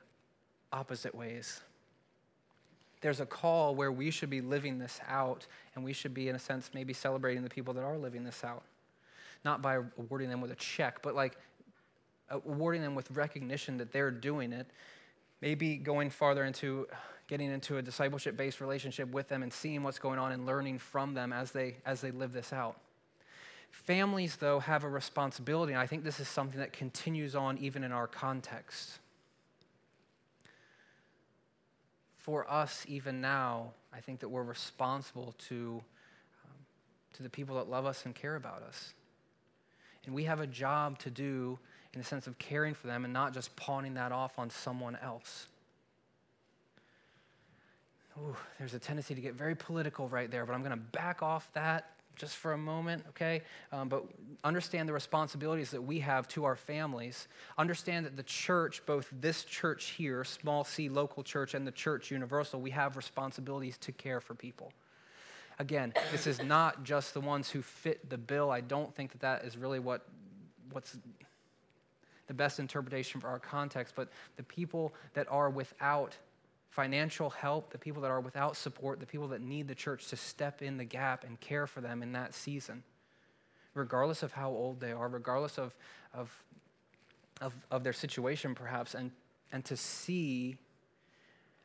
opposite 0.72 1.16
ways. 1.16 1.60
There's 3.02 3.20
a 3.20 3.26
call 3.26 3.74
where 3.74 3.92
we 3.92 4.10
should 4.10 4.30
be 4.30 4.40
living 4.40 4.78
this 4.78 5.00
out, 5.06 5.46
and 5.74 5.84
we 5.84 5.92
should 5.92 6.14
be, 6.14 6.28
in 6.28 6.36
a 6.36 6.38
sense, 6.38 6.70
maybe 6.72 6.92
celebrating 6.92 7.42
the 7.42 7.50
people 7.50 7.74
that 7.74 7.84
are 7.84 7.98
living 7.98 8.24
this 8.24 8.42
out. 8.44 8.62
Not 9.44 9.60
by 9.60 9.80
awarding 9.98 10.30
them 10.30 10.40
with 10.40 10.52
a 10.52 10.56
check, 10.56 11.02
but 11.02 11.14
like 11.14 11.36
uh, 12.30 12.38
awarding 12.46 12.80
them 12.80 12.94
with 12.94 13.10
recognition 13.10 13.76
that 13.78 13.92
they're 13.92 14.12
doing 14.12 14.52
it. 14.52 14.68
Maybe 15.40 15.76
going 15.76 16.10
farther 16.10 16.44
into 16.44 16.86
getting 17.26 17.50
into 17.50 17.78
a 17.78 17.82
discipleship 17.82 18.36
based 18.36 18.60
relationship 18.60 19.10
with 19.10 19.28
them 19.28 19.42
and 19.42 19.52
seeing 19.52 19.82
what's 19.82 19.98
going 19.98 20.18
on 20.18 20.32
and 20.32 20.46
learning 20.46 20.78
from 20.78 21.14
them 21.14 21.32
as 21.32 21.50
they, 21.50 21.76
as 21.84 22.00
they 22.00 22.12
live 22.12 22.32
this 22.32 22.52
out. 22.52 22.78
Families, 23.72 24.36
though, 24.36 24.60
have 24.60 24.84
a 24.84 24.88
responsibility, 24.88 25.72
and 25.72 25.80
I 25.80 25.86
think 25.86 26.04
this 26.04 26.20
is 26.20 26.28
something 26.28 26.60
that 26.60 26.72
continues 26.72 27.34
on 27.34 27.58
even 27.58 27.82
in 27.82 27.90
our 27.90 28.06
context. 28.06 29.00
For 32.22 32.50
us, 32.50 32.84
even 32.88 33.20
now, 33.20 33.72
I 33.92 34.00
think 34.00 34.20
that 34.20 34.28
we're 34.28 34.44
responsible 34.44 35.34
to, 35.48 35.82
um, 36.44 36.56
to 37.14 37.22
the 37.22 37.28
people 37.28 37.56
that 37.56 37.68
love 37.68 37.84
us 37.84 38.06
and 38.06 38.14
care 38.14 38.36
about 38.36 38.62
us. 38.62 38.94
And 40.06 40.14
we 40.14 40.24
have 40.24 40.40
a 40.40 40.46
job 40.46 40.98
to 41.00 41.10
do 41.10 41.58
in 41.92 42.00
the 42.00 42.06
sense 42.06 42.28
of 42.28 42.38
caring 42.38 42.74
for 42.74 42.86
them 42.86 43.04
and 43.04 43.12
not 43.12 43.34
just 43.34 43.54
pawning 43.56 43.94
that 43.94 44.12
off 44.12 44.38
on 44.38 44.50
someone 44.50 44.96
else. 45.02 45.48
Ooh, 48.18 48.36
there's 48.58 48.74
a 48.74 48.78
tendency 48.78 49.14
to 49.14 49.20
get 49.20 49.34
very 49.34 49.56
political 49.56 50.08
right 50.08 50.30
there, 50.30 50.46
but 50.46 50.54
I'm 50.54 50.60
going 50.62 50.70
to 50.70 50.76
back 50.76 51.22
off 51.22 51.50
that 51.54 51.90
just 52.16 52.36
for 52.36 52.52
a 52.52 52.58
moment, 52.58 53.04
okay? 53.10 53.42
Um, 53.72 53.88
but 53.88 54.04
understand 54.44 54.88
the 54.88 54.92
responsibilities 54.92 55.70
that 55.70 55.82
we 55.82 55.98
have 56.00 56.28
to 56.28 56.44
our 56.44 56.56
families. 56.56 57.28
Understand 57.58 58.06
that 58.06 58.16
the 58.16 58.22
church, 58.22 58.84
both 58.86 59.08
this 59.12 59.44
church 59.44 59.90
here, 59.90 60.24
small 60.24 60.64
c 60.64 60.88
local 60.88 61.22
church, 61.22 61.54
and 61.54 61.66
the 61.66 61.72
church 61.72 62.10
universal, 62.10 62.60
we 62.60 62.70
have 62.70 62.96
responsibilities 62.96 63.78
to 63.78 63.92
care 63.92 64.20
for 64.20 64.34
people. 64.34 64.72
Again, 65.58 65.92
this 66.10 66.26
is 66.26 66.42
not 66.42 66.82
just 66.82 67.14
the 67.14 67.20
ones 67.20 67.50
who 67.50 67.62
fit 67.62 68.08
the 68.08 68.18
bill. 68.18 68.50
I 68.50 68.60
don't 68.60 68.94
think 68.94 69.12
that 69.12 69.20
that 69.20 69.44
is 69.44 69.56
really 69.56 69.78
what, 69.78 70.06
what's 70.72 70.98
the 72.26 72.34
best 72.34 72.58
interpretation 72.58 73.20
for 73.20 73.28
our 73.28 73.38
context, 73.38 73.94
but 73.94 74.08
the 74.36 74.42
people 74.42 74.94
that 75.14 75.26
are 75.30 75.50
without 75.50 76.16
financial 76.72 77.28
help, 77.28 77.70
the 77.70 77.78
people 77.78 78.00
that 78.00 78.10
are 78.10 78.20
without 78.20 78.56
support, 78.56 78.98
the 78.98 79.06
people 79.06 79.28
that 79.28 79.42
need 79.42 79.68
the 79.68 79.74
church 79.74 80.08
to 80.08 80.16
step 80.16 80.62
in 80.62 80.78
the 80.78 80.84
gap 80.84 81.22
and 81.22 81.38
care 81.38 81.66
for 81.66 81.82
them 81.82 82.02
in 82.02 82.12
that 82.12 82.32
season, 82.34 82.82
regardless 83.74 84.22
of 84.22 84.32
how 84.32 84.48
old 84.48 84.80
they 84.80 84.90
are, 84.90 85.06
regardless 85.06 85.58
of, 85.58 85.74
of, 86.14 86.30
of, 87.42 87.52
of 87.70 87.84
their 87.84 87.92
situation, 87.92 88.54
perhaps, 88.54 88.94
and, 88.94 89.10
and 89.52 89.66
to 89.66 89.76
see 89.76 90.56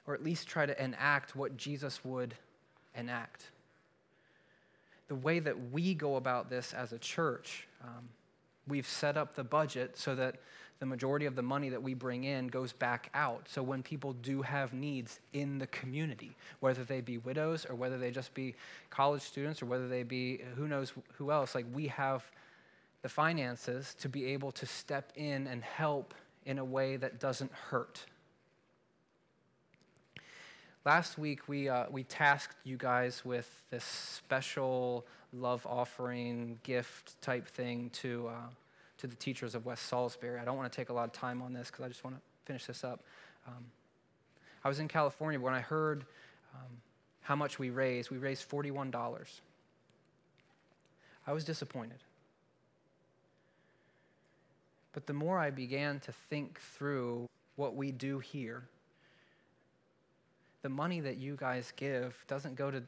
or 0.06 0.14
at 0.14 0.24
least 0.24 0.46
try 0.48 0.66
to 0.66 0.84
enact 0.84 1.38
what 1.38 1.56
Jesus 1.56 2.04
would 2.04 2.36
enact. 2.94 3.46
The 5.08 5.16
way 5.16 5.40
that 5.40 5.72
we 5.72 5.94
go 5.94 6.18
about 6.18 6.50
this 6.50 6.74
as 6.74 6.92
a 6.92 7.00
church, 7.00 7.66
um, 7.82 8.10
we've 8.68 8.88
set 8.88 9.16
up 9.16 9.36
the 9.36 9.44
budget 9.46 9.98
so 9.98 10.16
that 10.16 10.36
the 10.80 10.86
majority 10.86 11.26
of 11.26 11.36
the 11.36 11.42
money 11.42 11.70
that 11.70 11.82
we 11.82 11.94
bring 11.94 12.24
in 12.24 12.48
goes 12.48 12.72
back 12.72 13.10
out. 13.14 13.48
So 13.50 13.64
when 13.64 13.82
people 13.82 14.14
do 14.14 14.42
have 14.42 14.74
needs 14.74 15.20
in 15.34 15.58
the 15.58 15.68
community, 15.68 16.36
whether 16.60 16.84
they 16.84 17.02
be 17.02 17.18
widows 17.18 17.66
or 17.66 17.76
whether 17.76 17.98
they 17.98 18.12
just 18.12 18.34
be 18.34 18.56
college 18.90 19.22
students 19.22 19.62
or 19.62 19.66
whether 19.66 19.88
they 19.88 20.04
be 20.04 20.40
who 20.56 20.68
knows 20.68 20.94
who 21.14 21.32
else, 21.32 21.56
like 21.56 21.66
we 21.74 21.88
have 21.88 22.24
the 23.02 23.10
finances 23.10 23.96
to 24.00 24.10
be 24.10 24.26
able 24.26 24.52
to 24.52 24.66
step 24.66 25.12
in 25.16 25.48
and 25.48 25.64
help 25.64 26.14
in 26.46 26.60
a 26.60 26.66
way 26.66 26.98
that 26.98 27.20
doesn't 27.20 27.52
hurt. 27.52 28.06
Last 30.86 31.18
week, 31.18 31.50
we, 31.50 31.68
uh, 31.68 31.86
we 31.92 32.04
tasked 32.04 32.56
you 32.64 32.78
guys 32.78 33.26
with 33.26 33.64
this 33.70 33.84
special 33.84 35.06
love 35.34 35.66
offering 35.66 36.60
gift 36.64 37.22
type 37.22 37.48
thing 37.48 37.90
to. 37.96 38.30
Uh, 38.30 38.50
to 39.00 39.08
the 39.08 39.16
teachers 39.16 39.56
of 39.56 39.66
West 39.66 39.86
Salisbury. 39.86 40.40
I 40.40 40.46
don't 40.46 40.58
want 40.58 40.72
to 40.72 40.76
take 40.76 40.90
a 40.90 40.94
lot 40.94 41.06
of 41.06 41.14
time 41.14 41.42
on 41.42 41.54
this 41.54 41.68
because 41.70 41.86
I 41.86 41.88
just 41.88 42.04
want 42.04 42.16
to 42.16 42.22
finish 42.46 42.66
this 42.66 42.84
up. 42.84 43.02
Um, 43.48 43.66
I 44.64 44.68
was 44.68 44.80
in 44.80 44.88
California 44.88 45.40
when 45.40 45.54
I 45.54 45.62
heard 45.62 46.06
um, 46.54 46.70
how 47.22 47.36
much 47.36 47.60
we 47.60 47.70
raised. 47.70 48.10
We 48.10 48.18
raised 48.18 48.50
$41. 48.50 48.92
I 51.26 51.34
was 51.34 51.44
disappointed. 51.44 52.00
But 54.94 55.06
the 55.06 55.14
more 55.14 55.38
I 55.38 55.52
began 55.52 56.00
to 56.02 56.12
think 56.12 56.60
through 56.60 57.28
what 57.56 57.76
we 57.76 57.92
do 57.92 58.20
here, 58.20 58.64
the 60.64 60.70
money 60.70 61.02
that 61.02 61.18
you 61.18 61.36
guys 61.36 61.72
give 61.76 62.18
doesn't 62.28 62.56
go 62.56 62.72
to 62.72 62.82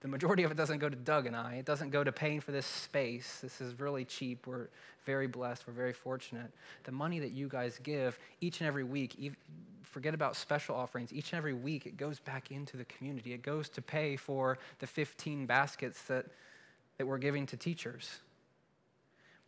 the 0.00 0.08
majority 0.08 0.44
of 0.44 0.50
it 0.50 0.56
doesn't 0.56 0.78
go 0.78 0.88
to 0.88 0.96
Doug 0.96 1.26
and 1.26 1.34
I. 1.34 1.54
It 1.54 1.64
doesn't 1.64 1.90
go 1.90 2.04
to 2.04 2.12
paying 2.12 2.40
for 2.40 2.52
this 2.52 2.66
space. 2.66 3.40
This 3.40 3.60
is 3.60 3.78
really 3.80 4.04
cheap. 4.04 4.46
We're 4.46 4.68
very 5.04 5.26
blessed. 5.26 5.66
We're 5.66 5.72
very 5.72 5.92
fortunate. 5.92 6.52
The 6.84 6.92
money 6.92 7.18
that 7.18 7.32
you 7.32 7.48
guys 7.48 7.80
give 7.82 8.18
each 8.40 8.60
and 8.60 8.68
every 8.68 8.84
week, 8.84 9.32
forget 9.82 10.14
about 10.14 10.36
special 10.36 10.76
offerings, 10.76 11.12
each 11.12 11.32
and 11.32 11.38
every 11.38 11.54
week 11.54 11.86
it 11.86 11.96
goes 11.96 12.20
back 12.20 12.50
into 12.50 12.76
the 12.76 12.84
community. 12.84 13.32
It 13.32 13.42
goes 13.42 13.68
to 13.70 13.82
pay 13.82 14.16
for 14.16 14.58
the 14.78 14.86
15 14.86 15.46
baskets 15.46 16.02
that, 16.04 16.26
that 16.98 17.06
we're 17.06 17.18
giving 17.18 17.46
to 17.46 17.56
teachers 17.56 18.20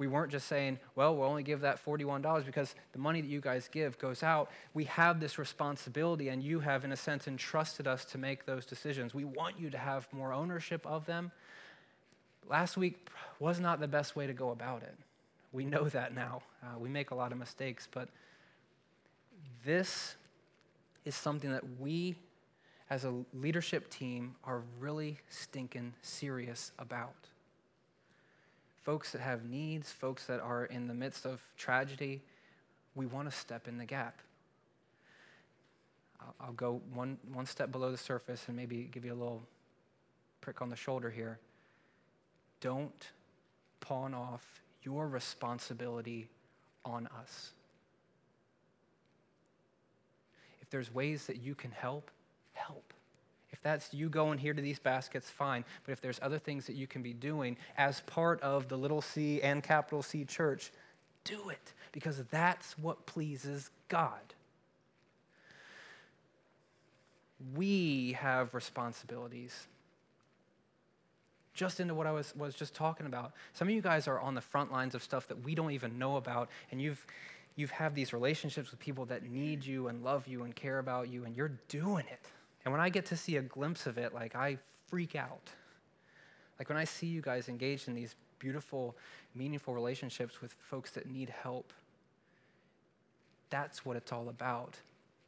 we 0.01 0.07
weren't 0.07 0.33
just 0.33 0.49
saying, 0.49 0.79
well, 0.97 1.15
we'll 1.15 1.29
only 1.29 1.43
give 1.43 1.61
that 1.61 1.85
$41 1.85 2.47
because 2.47 2.75
the 2.93 2.99
money 2.99 3.21
that 3.21 3.29
you 3.29 3.43
guys 3.43 3.69
give 3.71 3.99
goes 3.99 4.23
out. 4.23 4.51
We 4.73 4.85
have 4.85 5.21
this 5.21 5.39
responsibility, 5.39 6.31
and 6.31 6.43
you 6.43 6.61
have, 6.61 6.87
in 6.87 6.93
a 6.93 6.97
sense, 6.97 7.29
entrusted 7.29 7.87
us 7.87 8.07
to 8.07 8.19
make 8.19 8.47
those 8.47 8.65
decisions. 8.65 9.13
We 9.13 9.27
want 9.27 9.61
you 9.61 9.69
to 9.69 9.77
have 9.77 10.09
more 10.11 10.33
ownership 10.33 10.87
of 10.87 11.05
them. 11.05 11.31
Last 12.49 12.79
week 12.79 13.09
was 13.41 13.61
not 13.61 13.79
the 13.79 13.89
best 13.89 14.17
way 14.17 14.27
to 14.27 14.33
go 14.33 14.53
about 14.53 14.83
it. 14.83 14.95
We 15.53 15.67
know 15.67 15.85
that 15.91 16.15
now. 16.15 16.45
Uh, 16.63 16.79
we 16.79 16.89
make 16.89 17.11
a 17.11 17.15
lot 17.15 17.31
of 17.31 17.37
mistakes, 17.37 17.87
but 17.93 18.09
this 19.67 20.17
is 21.05 21.15
something 21.15 21.53
that 21.53 21.79
we, 21.79 22.17
as 22.89 23.05
a 23.05 23.13
leadership 23.35 23.91
team, 23.91 24.35
are 24.45 24.63
really 24.79 25.19
stinking 25.29 25.93
serious 26.01 26.73
about 26.79 27.30
folks 28.81 29.13
that 29.13 29.21
have 29.21 29.45
needs, 29.45 29.93
folks 29.93 30.27
that 30.27 30.41
are 30.41 30.65
in 30.65 30.89
the 30.89 30.95
midst 30.95 31.27
of 31.27 31.41
tragedy, 31.57 32.23
we 32.95 33.07
want 33.07 33.31
to 33.31 33.37
step 33.37 33.69
in 33.69 33.79
the 33.79 33.85
gap. 33.85 34.19
I'll, 36.21 36.35
I'll 36.41 36.53
go 36.53 36.81
one, 36.93 37.19
one 37.33 37.47
step 37.47 37.71
below 37.71 37.91
the 37.91 37.99
surface 37.99 38.45
and 38.49 38.57
maybe 38.57 38.89
give 38.91 39.05
you 39.05 39.13
a 39.13 39.15
little 39.15 39.43
prick 40.41 40.63
on 40.63 40.71
the 40.71 40.77
shoulder 40.77 41.11
here. 41.11 41.39
Don't 42.61 43.09
pawn 43.81 44.15
off 44.15 44.63
your 44.83 45.09
responsibility 45.09 46.29
on 46.85 47.09
us. 47.19 47.53
If 50.61 50.71
there's 50.71 50.93
ways 50.93 51.27
that 51.27 51.41
you 51.43 51.55
can 51.55 51.71
help, 51.71 52.11
help. 52.53 52.95
If 53.53 53.63
that's 53.63 53.93
you 53.93 54.09
going 54.09 54.39
here 54.39 54.55
to 54.55 54.63
these 54.63 54.79
baskets, 54.79 55.29
fine. 55.29 55.65
But 55.85 55.93
if 55.93 56.01
there's 56.01 56.21
other 56.23 56.39
things 56.39 56.67
that 56.67 56.77
you 56.77 56.87
can 56.87 57.03
be 57.03 57.13
doing 57.13 57.57
as 57.77 58.01
part 58.03 58.41
of 58.43 58.69
the 58.69 58.77
little 58.77 59.03
c 59.03 59.43
and 59.43 59.63
capital 59.63 60.03
C 60.03 60.25
church, 60.25 60.73
do 61.25 61.49
it 61.49 61.73
because 61.93 62.23
that's 62.31 62.79
what 62.79 63.07
pleases 63.07 63.71
God. 63.89 64.35
We 67.55 68.13
have 68.13 68.55
responsibilities. 68.55 69.67
Just 71.55 71.81
into 71.81 71.95
what 71.95 72.07
I 72.07 72.13
was, 72.13 72.35
was 72.37 72.55
just 72.55 72.75
talking 72.75 73.07
about. 73.07 73.33
Some 73.53 73.69
of 73.69 73.75
you 73.75 73.83
guys 73.83 74.07
are 74.07 74.21
on 74.21 74.35
the 74.35 74.41
front 74.41 74.71
lines 74.71 74.95
of 74.95 75.03
stuff 75.03 75.27
that 75.29 75.43
we 75.43 75.55
don't 75.55 75.73
even 75.73 75.99
know 75.99 76.17
about, 76.17 76.49
and 76.71 76.81
you've 76.81 77.05
you've 77.57 77.71
had 77.71 77.95
these 77.95 78.13
relationships 78.13 78.71
with 78.71 78.81
people 78.81 79.05
that 79.07 79.25
need 79.25 79.65
you 79.65 79.89
and 79.89 80.03
love 80.03 80.27
you 80.27 80.45
and 80.45 80.55
care 80.55 80.79
about 80.79 81.09
you, 81.09 81.25
and 81.25 81.37
you're 81.37 81.53
doing 81.69 82.07
it. 82.11 82.29
And 82.65 82.73
when 82.73 82.81
I 82.81 82.89
get 82.89 83.07
to 83.07 83.17
see 83.17 83.37
a 83.37 83.43
glimpse 83.43 83.87
of 83.87 83.99
it, 83.99 84.15
like 84.15 84.35
I 84.35 84.59
freak 84.89 85.17
out. 85.17 85.51
Like 86.59 86.69
when 86.69 86.79
I 86.79 86.85
see 86.85 87.07
you 87.07 87.23
guys 87.23 87.49
engaged 87.49 87.89
in 87.89 87.95
these 87.95 88.15
beautiful, 88.39 88.97
meaningful 89.35 89.75
relationships 89.75 90.43
with 90.43 90.55
folks 90.61 90.91
that 90.93 91.09
need 91.09 91.31
help, 91.31 91.73
that's 93.49 93.85
what 93.85 93.97
it's 93.97 94.13
all 94.13 94.29
about. 94.29 94.77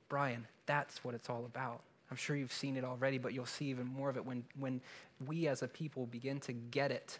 Brian, 0.08 0.46
that's 0.66 1.02
what 1.04 1.14
it's 1.14 1.30
all 1.30 1.44
about. 1.46 1.80
I'm 2.10 2.16
sure 2.16 2.36
you've 2.36 2.52
seen 2.52 2.76
it 2.76 2.84
already, 2.84 3.16
but 3.16 3.32
you'll 3.32 3.46
see 3.46 3.66
even 3.66 3.86
more 3.86 4.10
of 4.10 4.18
it 4.18 4.26
when, 4.26 4.44
when 4.58 4.82
we 5.26 5.48
as 5.48 5.62
a 5.62 5.68
people 5.68 6.04
begin 6.06 6.38
to 6.40 6.52
get 6.52 6.90
it. 6.90 7.18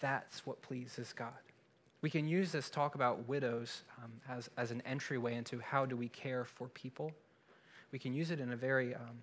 That's 0.00 0.46
what 0.46 0.62
pleases 0.62 1.12
God. 1.12 1.32
We 2.00 2.08
can 2.08 2.26
use 2.26 2.52
this 2.52 2.70
talk 2.70 2.94
about 2.94 3.28
widows 3.28 3.82
um, 4.02 4.12
as, 4.28 4.48
as 4.56 4.70
an 4.70 4.82
entryway 4.86 5.34
into 5.34 5.58
how 5.58 5.84
do 5.84 5.96
we 5.96 6.08
care 6.08 6.44
for 6.44 6.68
people. 6.68 7.12
We 7.92 7.98
can 7.98 8.12
use 8.12 8.30
it 8.30 8.40
in 8.40 8.52
a 8.52 8.56
very, 8.56 8.94
um, 8.94 9.22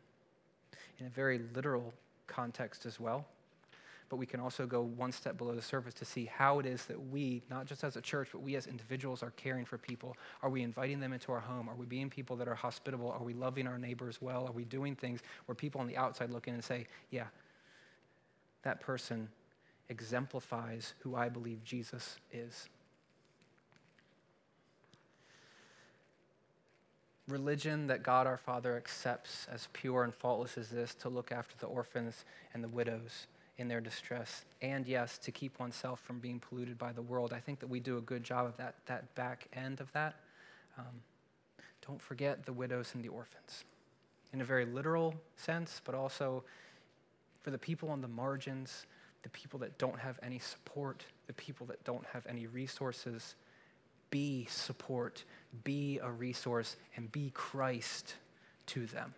in 1.00 1.08
a 1.08 1.10
very 1.10 1.40
literal 1.54 1.94
context 2.28 2.86
as 2.86 3.00
well. 3.00 3.26
But 4.08 4.18
we 4.18 4.28
can 4.28 4.40
also 4.40 4.68
go 4.68 4.82
one 4.82 5.12
step 5.12 5.36
below 5.36 5.56
the 5.56 5.64
surface 5.64 5.96
to 5.96 6.06
see 6.06 6.26
how 6.26 6.60
it 6.60 6.68
is 6.68 6.86
that 6.86 7.10
we, 7.10 7.42
not 7.50 7.66
just 7.66 7.84
as 7.84 7.96
a 7.96 8.02
church, 8.02 8.30
but 8.32 8.42
we 8.42 8.56
as 8.56 8.68
individuals 8.68 9.24
are 9.24 9.32
caring 9.32 9.66
for 9.66 9.80
people. 9.80 10.16
Are 10.44 10.50
we 10.50 10.62
inviting 10.62 11.00
them 11.00 11.12
into 11.12 11.32
our 11.32 11.40
home? 11.40 11.68
Are 11.68 11.76
we 11.76 11.88
being 11.88 12.10
people 12.10 12.36
that 12.36 12.48
are 12.48 12.56
hospitable? 12.56 13.10
Are 13.10 13.24
we 13.24 13.34
loving 13.34 13.66
our 13.66 13.80
neighbors 13.80 14.22
well? 14.22 14.46
Are 14.48 14.52
we 14.52 14.64
doing 14.64 14.96
things 14.96 15.22
where 15.48 15.56
people 15.56 15.82
on 15.82 15.88
the 15.88 15.98
outside 15.98 16.30
look 16.30 16.48
in 16.48 16.54
and 16.54 16.64
say, 16.64 16.86
yeah, 17.10 17.26
that 18.62 18.80
person 18.80 19.30
exemplifies 19.90 20.94
who 21.00 21.16
I 21.16 21.30
believe 21.30 21.64
Jesus 21.64 22.18
is. 22.32 22.70
Religion 27.28 27.88
that 27.88 28.04
God 28.04 28.28
our 28.28 28.38
Father 28.38 28.78
accepts 28.78 29.48
as 29.52 29.68
pure 29.74 30.04
and 30.04 30.14
faultless 30.14 30.58
as 30.58 30.70
this 30.70 30.94
to 30.96 31.10
look 31.10 31.32
after 31.32 31.56
the 31.60 31.66
orphans 31.66 32.26
and 32.54 32.64
the 32.64 32.68
widows 32.68 33.28
in 33.58 33.68
their 33.68 33.82
distress, 33.82 34.44
and 34.62 34.86
yes, 34.86 35.18
to 35.18 35.32
keep 35.32 35.60
oneself 35.60 36.02
from 36.02 36.20
being 36.20 36.40
polluted 36.40 36.78
by 36.78 36.92
the 36.92 37.02
world. 37.02 37.32
I 37.32 37.40
think 37.40 37.60
that 37.60 37.68
we 37.68 37.80
do 37.80 37.98
a 37.98 38.02
good 38.02 38.24
job 38.24 38.46
of 38.46 38.58
that, 38.58 38.76
that 38.86 39.16
back 39.16 39.48
end 39.54 39.80
of 39.80 39.92
that. 39.94 40.16
Um, 40.78 41.02
don't 41.88 42.02
forget 42.02 42.46
the 42.46 42.52
widows 42.52 42.92
and 42.94 43.04
the 43.04 43.08
orphans 43.08 43.64
in 44.34 44.42
a 44.42 44.44
very 44.44 44.66
literal 44.66 45.16
sense, 45.38 45.82
but 45.86 45.96
also 45.96 46.44
for 47.42 47.52
the 47.52 47.58
people 47.58 47.90
on 47.90 48.02
the 48.02 48.08
margins 48.10 48.86
the 49.26 49.30
people 49.30 49.58
that 49.58 49.76
don't 49.80 50.00
have 50.00 50.20
any 50.22 50.38
support, 50.38 51.04
the 51.26 51.34
people 51.34 51.66
that 51.66 51.84
don't 51.84 52.06
have 52.14 52.24
any 52.30 52.46
resources. 52.46 53.34
Be 54.16 54.48
support, 54.50 55.26
be 55.66 56.00
a 56.02 56.10
resource, 56.10 56.78
and 56.96 57.12
be 57.12 57.32
Christ 57.34 58.16
to 58.68 58.86
them. 58.86 59.14